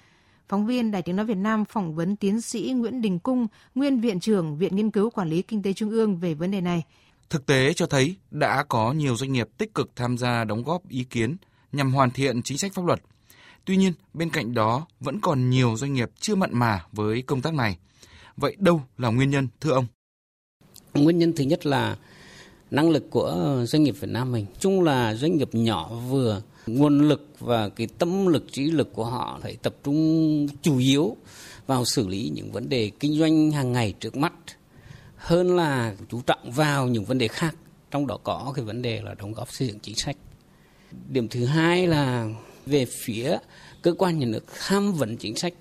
Phóng 0.49 0.65
viên 0.65 0.91
Đài 0.91 1.01
Tiếng 1.01 1.15
Nói 1.15 1.25
Việt 1.25 1.37
Nam 1.37 1.65
phỏng 1.65 1.95
vấn 1.95 2.15
tiến 2.15 2.41
sĩ 2.41 2.73
Nguyễn 2.75 3.01
Đình 3.01 3.19
Cung, 3.19 3.47
nguyên 3.75 3.99
Viện 3.99 4.19
trưởng 4.19 4.57
Viện 4.57 4.75
Nghiên 4.75 4.91
cứu 4.91 5.09
Quản 5.09 5.29
lý 5.29 5.41
Kinh 5.41 5.63
tế 5.63 5.73
Trung 5.73 5.89
ương 5.89 6.17
về 6.17 6.33
vấn 6.33 6.51
đề 6.51 6.61
này. 6.61 6.83
Thực 7.29 7.45
tế 7.45 7.73
cho 7.73 7.85
thấy 7.85 8.15
đã 8.31 8.63
có 8.63 8.91
nhiều 8.91 9.15
doanh 9.15 9.31
nghiệp 9.31 9.49
tích 9.57 9.73
cực 9.75 9.91
tham 9.95 10.17
gia 10.17 10.43
đóng 10.43 10.63
góp 10.63 10.89
ý 10.89 11.03
kiến 11.03 11.35
nhằm 11.71 11.93
hoàn 11.93 12.11
thiện 12.11 12.43
chính 12.43 12.57
sách 12.57 12.73
pháp 12.73 12.85
luật. 12.85 13.01
Tuy 13.65 13.77
nhiên, 13.77 13.93
bên 14.13 14.29
cạnh 14.29 14.53
đó 14.53 14.87
vẫn 14.99 15.19
còn 15.21 15.49
nhiều 15.49 15.75
doanh 15.77 15.93
nghiệp 15.93 16.09
chưa 16.19 16.35
mặn 16.35 16.49
mà 16.53 16.85
với 16.91 17.21
công 17.21 17.41
tác 17.41 17.53
này. 17.53 17.77
Vậy 18.37 18.55
đâu 18.59 18.81
là 18.97 19.09
nguyên 19.09 19.29
nhân 19.29 19.47
thưa 19.61 19.71
ông? 19.71 19.85
Nguyên 20.93 21.19
nhân 21.19 21.33
thứ 21.35 21.43
nhất 21.43 21.65
là 21.65 21.97
năng 22.71 22.89
lực 22.89 23.07
của 23.09 23.63
doanh 23.67 23.83
nghiệp 23.83 23.95
Việt 23.99 24.09
Nam 24.09 24.31
mình. 24.31 24.45
Chung 24.59 24.81
là 24.81 25.15
doanh 25.15 25.37
nghiệp 25.37 25.49
nhỏ 25.53 25.89
vừa, 26.09 26.41
nguồn 26.67 27.09
lực 27.09 27.27
và 27.39 27.69
cái 27.69 27.87
tâm 27.97 28.27
lực 28.27 28.45
trí 28.51 28.63
lực 28.63 28.93
của 28.93 29.05
họ 29.05 29.39
phải 29.41 29.55
tập 29.55 29.75
trung 29.83 30.47
chủ 30.61 30.77
yếu 30.77 31.17
vào 31.67 31.85
xử 31.85 32.07
lý 32.07 32.31
những 32.33 32.51
vấn 32.51 32.69
đề 32.69 32.91
kinh 32.99 33.19
doanh 33.19 33.51
hàng 33.51 33.71
ngày 33.71 33.93
trước 33.99 34.17
mắt 34.17 34.33
hơn 35.15 35.55
là 35.55 35.95
chú 36.09 36.21
trọng 36.21 36.51
vào 36.51 36.87
những 36.87 37.05
vấn 37.05 37.17
đề 37.17 37.27
khác 37.27 37.55
trong 37.91 38.07
đó 38.07 38.17
có 38.23 38.51
cái 38.55 38.65
vấn 38.65 38.81
đề 38.81 39.01
là 39.01 39.13
đóng 39.13 39.33
góp 39.33 39.51
xây 39.51 39.67
dựng 39.67 39.79
chính 39.79 39.95
sách 39.95 40.17
điểm 41.09 41.27
thứ 41.27 41.45
hai 41.45 41.87
là 41.87 42.29
về 42.65 42.85
phía 42.85 43.37
cơ 43.81 43.93
quan 43.97 44.19
nhà 44.19 44.25
nước 44.25 44.45
tham 44.67 44.93
vấn 44.93 45.17
chính 45.17 45.35
sách 45.35 45.53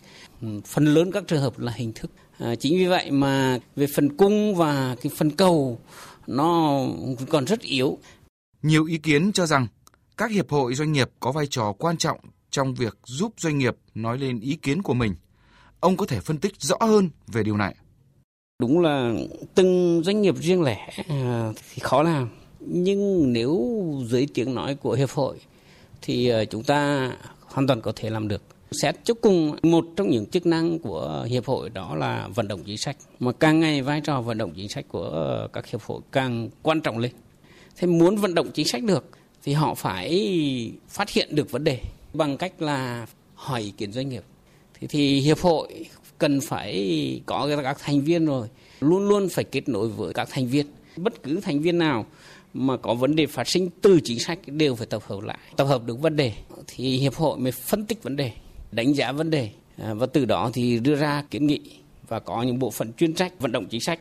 phần 0.67 0.85
lớn 0.85 1.13
các 1.13 1.25
trường 1.27 1.41
hợp 1.41 1.59
là 1.59 1.73
hình 1.73 1.93
thức. 1.93 2.11
À, 2.39 2.55
chính 2.55 2.79
vì 2.79 2.87
vậy 2.87 3.11
mà 3.11 3.59
về 3.77 3.87
phần 3.95 4.17
cung 4.17 4.55
và 4.55 4.97
cái 5.03 5.13
phần 5.17 5.31
cầu 5.31 5.79
nó 6.27 6.81
còn 7.29 7.45
rất 7.47 7.61
yếu. 7.61 7.99
Nhiều 8.63 8.85
ý 8.85 8.99
kiến 8.99 9.33
cho 9.33 9.47
rằng 9.47 9.67
các 10.17 10.31
hiệp 10.31 10.51
hội 10.51 10.75
doanh 10.75 10.93
nghiệp 10.93 11.11
có 11.21 11.33
vai 11.33 11.47
trò 11.47 11.73
quan 11.73 11.97
trọng 11.97 12.19
trong 12.51 12.75
việc 12.75 12.99
giúp 13.05 13.33
doanh 13.39 13.59
nghiệp 13.59 13.77
nói 13.95 14.19
lên 14.19 14.41
ý 14.41 14.59
kiến 14.63 14.83
của 14.83 14.95
mình. 14.95 15.15
Ông 15.81 15.97
có 15.97 16.07
thể 16.07 16.21
phân 16.21 16.39
tích 16.39 16.53
rõ 16.59 16.77
hơn 16.81 17.11
về 17.27 17.43
điều 17.43 17.57
này. 17.57 17.75
Đúng 18.61 18.81
là 18.81 19.15
từng 19.55 20.03
doanh 20.05 20.23
nghiệp 20.23 20.35
riêng 20.41 20.63
lẻ 20.63 21.05
à, 21.09 21.53
thì 21.55 21.81
khó 21.81 22.03
làm. 22.03 22.29
Nhưng 22.61 23.33
nếu 23.33 23.79
dưới 24.07 24.27
tiếng 24.35 24.55
nói 24.55 24.75
của 24.75 24.93
hiệp 24.93 25.11
hội 25.11 25.39
thì 26.03 26.29
ờ, 26.29 26.45
chúng 26.45 26.63
ta 26.63 27.11
hoàn 27.41 27.67
toàn 27.67 27.81
có 27.81 27.93
thể 27.97 28.11
làm 28.11 28.29
được. 28.29 28.43
Xét 28.73 28.97
cho 29.05 29.15
cùng 29.15 29.57
một 29.63 29.85
trong 29.97 30.11
những 30.11 30.27
chức 30.27 30.47
năng 30.47 30.79
của 30.79 31.27
hiệp 31.29 31.47
hội 31.47 31.71
đó 31.71 31.95
là 31.95 32.29
vận 32.35 32.49
động 32.49 32.63
chính 32.67 32.79
sách. 32.79 32.97
Mà 33.21 33.33
càng 33.33 33.61
ngày 33.61 33.83
vai 33.83 34.01
trò 34.01 34.21
vận 34.21 34.39
động 34.39 34.53
chính 34.57 34.69
sách 34.69 34.85
của 34.89 35.03
ờ, 35.03 35.49
các 35.53 35.67
hiệp 35.67 35.83
hội 35.83 36.01
càng 36.13 36.49
quan 36.63 36.81
trọng 36.81 36.99
lên. 36.99 37.13
Thế 37.77 37.87
muốn 37.87 38.17
vận 38.17 38.35
động 38.35 38.51
chính 38.55 38.67
sách 38.67 38.83
được 38.83 39.05
thì 39.43 39.53
họ 39.53 39.75
phải 39.75 40.73
phát 40.89 41.11
hiện 41.11 41.29
được 41.35 41.51
vấn 41.51 41.65
đề 41.65 41.81
bằng 42.15 42.37
cách 42.37 42.63
là 42.63 43.07
hỏi 43.35 43.61
ý 43.61 43.71
kiến 43.71 43.93
doanh 43.93 44.09
nghiệp. 44.09 44.25
Thì, 44.81 44.87
thì 44.87 45.21
hiệp 45.21 45.39
hội 45.39 45.87
cần 46.19 46.41
phải 46.41 47.21
có 47.27 47.49
các 47.63 47.79
thành 47.81 48.01
viên 48.01 48.27
rồi 48.27 48.49
luôn 48.81 49.09
luôn 49.09 49.29
phải 49.29 49.45
kết 49.45 49.69
nối 49.69 49.89
với 49.89 50.15
các 50.15 50.29
thành 50.31 50.47
viên. 50.47 50.67
Bất 50.97 51.23
cứ 51.23 51.41
thành 51.43 51.61
viên 51.61 51.79
nào 51.79 52.07
mà 52.55 52.77
có 52.77 52.95
vấn 52.95 53.17
đề 53.17 53.27
phát 53.27 53.49
sinh 53.49 53.71
từ 53.83 54.01
chính 54.05 54.19
sách 54.19 54.39
đều 54.47 54.75
phải 54.75 54.87
tập 54.87 55.03
hợp 55.07 55.21
lại 55.21 55.39
tập 55.57 55.65
hợp 55.65 55.85
được 55.87 56.01
vấn 56.01 56.17
đề 56.17 56.33
thì 56.67 56.97
hiệp 56.97 57.15
hội 57.15 57.39
mới 57.39 57.53
phân 57.53 57.87
tích 57.87 58.03
vấn 58.03 58.17
đề 58.17 58.33
đánh 58.71 58.95
giá 58.95 59.13
vấn 59.13 59.31
đề 59.31 59.51
à, 59.77 59.95
và 59.95 60.07
từ 60.07 60.25
đó 60.25 60.51
thì 60.55 60.79
đưa 60.79 60.97
ra 60.97 61.25
kiến 61.31 61.47
nghị 61.47 61.61
và 62.09 62.21
có 62.21 62.43
những 62.43 62.59
bộ 62.59 62.71
phận 62.71 62.93
chuyên 62.93 63.15
trách 63.15 63.41
vận 63.41 63.53
động 63.53 63.67
chính 63.71 63.81
sách 63.81 63.99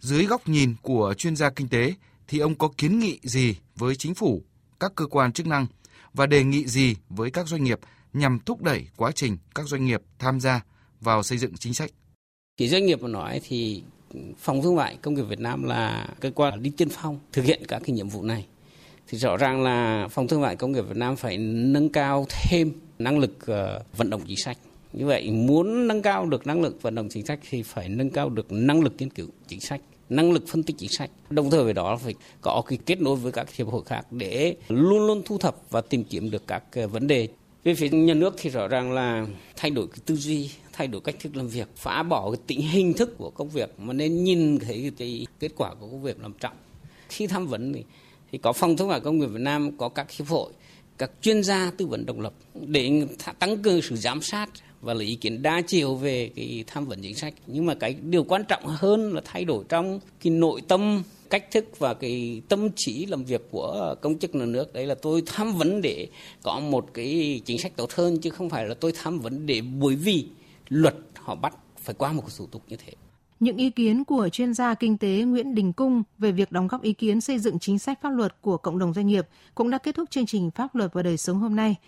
dưới 0.00 0.24
góc 0.24 0.48
nhìn 0.48 0.74
của 0.82 1.14
chuyên 1.18 1.36
gia 1.36 1.50
kinh 1.50 1.68
tế 1.68 1.94
thì 2.28 2.38
ông 2.38 2.54
có 2.54 2.68
kiến 2.78 2.98
nghị 2.98 3.18
gì 3.22 3.54
với 3.76 3.96
chính 3.96 4.14
phủ 4.14 4.42
các 4.80 4.92
cơ 4.94 5.06
quan 5.06 5.32
chức 5.32 5.46
năng 5.46 5.66
và 6.14 6.26
đề 6.26 6.44
nghị 6.44 6.66
gì 6.66 6.96
với 7.08 7.30
các 7.30 7.48
doanh 7.48 7.64
nghiệp 7.64 7.78
nhằm 8.12 8.38
thúc 8.46 8.62
đẩy 8.62 8.86
quá 8.96 9.12
trình 9.12 9.38
các 9.54 9.68
doanh 9.68 9.84
nghiệp 9.84 10.02
tham 10.18 10.40
gia 10.40 10.64
vào 11.00 11.22
xây 11.22 11.38
dựng 11.38 11.56
chính 11.56 11.74
sách? 11.74 11.90
Cái 12.56 12.68
doanh 12.68 12.86
nghiệp 12.86 13.02
mà 13.02 13.08
nói 13.08 13.40
thì 13.48 13.82
Phòng 14.38 14.62
Thương 14.62 14.76
mại 14.76 14.96
Công 15.02 15.14
nghiệp 15.14 15.22
Việt 15.22 15.40
Nam 15.40 15.64
là 15.64 16.08
cơ 16.20 16.30
quan 16.34 16.62
đi 16.62 16.70
tiên 16.76 16.88
phong 16.90 17.18
thực 17.32 17.44
hiện 17.44 17.62
các 17.68 17.82
cái 17.86 17.96
nhiệm 17.96 18.08
vụ 18.08 18.22
này. 18.22 18.46
Thì 19.08 19.18
rõ 19.18 19.36
ràng 19.36 19.62
là 19.62 20.08
Phòng 20.10 20.28
Thương 20.28 20.40
mại 20.40 20.56
Công 20.56 20.72
nghiệp 20.72 20.82
Việt 20.82 20.96
Nam 20.96 21.16
phải 21.16 21.38
nâng 21.38 21.88
cao 21.88 22.26
thêm 22.28 22.72
năng 22.98 23.18
lực 23.18 23.46
ờ, 23.46 23.82
vận 23.96 24.10
động 24.10 24.22
chính 24.26 24.36
sách. 24.36 24.58
Như 24.92 25.06
vậy, 25.06 25.30
muốn 25.30 25.88
nâng 25.88 26.02
cao 26.02 26.26
được 26.26 26.46
năng 26.46 26.62
lực 26.62 26.82
vận 26.82 26.94
động 26.94 27.08
chính 27.10 27.26
sách 27.26 27.38
thì 27.50 27.62
phải 27.62 27.88
nâng 27.88 28.10
cao 28.10 28.28
được 28.28 28.52
năng 28.52 28.82
lực 28.82 28.94
nghiên 28.98 29.10
cứu 29.10 29.28
chính 29.48 29.60
sách, 29.60 29.80
năng 30.10 30.32
lực 30.32 30.48
phân 30.48 30.62
tích 30.62 30.76
chính 30.78 30.90
sách 30.90 31.10
đồng 31.30 31.50
thời 31.50 31.64
với 31.64 31.72
đó 31.72 31.96
phải 31.96 32.14
có 32.40 32.62
cái 32.66 32.78
kết 32.86 33.00
nối 33.00 33.16
với 33.16 33.32
các 33.32 33.54
hiệp 33.54 33.68
hội 33.68 33.82
khác 33.86 34.06
để 34.10 34.56
luôn 34.68 35.06
luôn 35.06 35.22
thu 35.24 35.38
thập 35.38 35.56
và 35.70 35.80
tìm 35.80 36.04
kiếm 36.04 36.30
được 36.30 36.46
các 36.46 36.62
ờ, 36.72 36.88
vấn 36.88 37.06
đề 37.06 37.28
về 37.64 37.74
phía 37.74 37.88
nhà 37.88 38.14
nước 38.14 38.34
thì 38.38 38.50
rõ 38.50 38.68
ràng 38.68 38.92
là 38.92 39.26
thay 39.56 39.70
đổi 39.70 39.86
cái 39.88 39.98
tư 40.06 40.16
duy 40.16 40.50
thay 40.72 40.86
đổi 40.86 41.00
cách 41.00 41.14
thức 41.20 41.36
làm 41.36 41.48
việc 41.48 41.68
phá 41.76 42.02
bỏ 42.02 42.30
cái 42.30 42.40
tính 42.46 42.60
hình 42.60 42.92
thức 42.92 43.18
của 43.18 43.30
công 43.30 43.48
việc 43.48 43.70
mà 43.78 43.92
nên 43.92 44.24
nhìn 44.24 44.58
thấy 44.58 44.92
cái 44.98 45.26
kết 45.40 45.52
quả 45.56 45.74
của 45.74 45.86
công 45.86 46.02
việc 46.02 46.20
làm 46.20 46.32
trọng. 46.32 46.56
Khi 47.08 47.26
tham 47.26 47.46
vấn 47.46 47.72
thì, 47.72 47.84
thì 48.32 48.38
có 48.38 48.52
phòng 48.52 48.76
thương 48.76 48.88
mại 48.88 49.00
công 49.00 49.18
nghiệp 49.18 49.26
Việt 49.26 49.40
Nam 49.40 49.76
có 49.76 49.88
các 49.88 50.10
hiệp 50.10 50.28
hội 50.28 50.52
các 50.98 51.10
chuyên 51.22 51.42
gia 51.42 51.70
tư 51.76 51.86
vấn 51.86 52.06
độc 52.06 52.18
lập 52.18 52.32
để 52.54 53.06
tăng 53.38 53.62
cường 53.62 53.82
sự 53.82 53.96
giám 53.96 54.22
sát 54.22 54.50
và 54.80 54.94
lấy 54.94 55.06
ý 55.06 55.14
kiến 55.14 55.42
đa 55.42 55.60
chiều 55.66 55.94
về 55.94 56.30
cái 56.36 56.64
tham 56.66 56.86
vấn 56.86 57.00
chính 57.02 57.14
sách 57.14 57.34
nhưng 57.46 57.66
mà 57.66 57.74
cái 57.74 57.94
điều 58.02 58.24
quan 58.24 58.44
trọng 58.44 58.66
hơn 58.66 59.12
là 59.14 59.20
thay 59.24 59.44
đổi 59.44 59.64
trong 59.68 60.00
cái 60.22 60.32
nội 60.32 60.62
tâm, 60.68 61.02
cách 61.30 61.50
thức 61.50 61.78
và 61.78 61.94
cái 61.94 62.42
tâm 62.48 62.68
trí 62.76 63.06
làm 63.06 63.24
việc 63.24 63.50
của 63.50 63.94
công 64.00 64.18
chức 64.18 64.34
nhà 64.34 64.44
nước 64.44 64.72
đấy 64.72 64.86
là 64.86 64.94
tôi 64.94 65.22
tham 65.26 65.52
vấn 65.52 65.82
để 65.82 66.08
có 66.42 66.60
một 66.60 66.86
cái 66.94 67.40
chính 67.44 67.58
sách 67.58 67.72
tốt 67.76 67.92
hơn, 67.92 68.18
chứ 68.18 68.30
không 68.30 68.50
phải 68.50 68.66
là 68.66 68.74
tôi 68.74 68.92
tham 69.02 69.20
vấn 69.20 69.46
để 69.46 69.60
bởi 69.60 69.94
vì 69.94 70.26
luật 70.68 70.94
họ 71.14 71.34
bắt 71.34 71.54
phải 71.78 71.94
qua 71.98 72.12
một 72.12 72.22
cái 72.26 72.34
thủ 72.38 72.46
tục 72.46 72.62
như 72.68 72.76
thế. 72.86 72.92
Những 73.40 73.56
ý 73.56 73.70
kiến 73.70 74.04
của 74.04 74.28
chuyên 74.28 74.54
gia 74.54 74.74
kinh 74.74 74.98
tế 74.98 75.22
Nguyễn 75.22 75.54
Đình 75.54 75.72
Cung 75.72 76.02
về 76.18 76.32
việc 76.32 76.52
đóng 76.52 76.68
góp 76.68 76.82
ý 76.82 76.92
kiến 76.92 77.20
xây 77.20 77.38
dựng 77.38 77.58
chính 77.58 77.78
sách 77.78 77.98
pháp 78.02 78.10
luật 78.10 78.36
của 78.40 78.56
cộng 78.56 78.78
đồng 78.78 78.94
doanh 78.94 79.06
nghiệp 79.06 79.26
cũng 79.54 79.70
đã 79.70 79.78
kết 79.78 79.94
thúc 79.94 80.10
chương 80.10 80.26
trình 80.26 80.50
Pháp 80.50 80.74
luật 80.74 80.92
và 80.92 81.02
đời 81.02 81.16
sống 81.16 81.38
hôm 81.38 81.56
nay. 81.56 81.76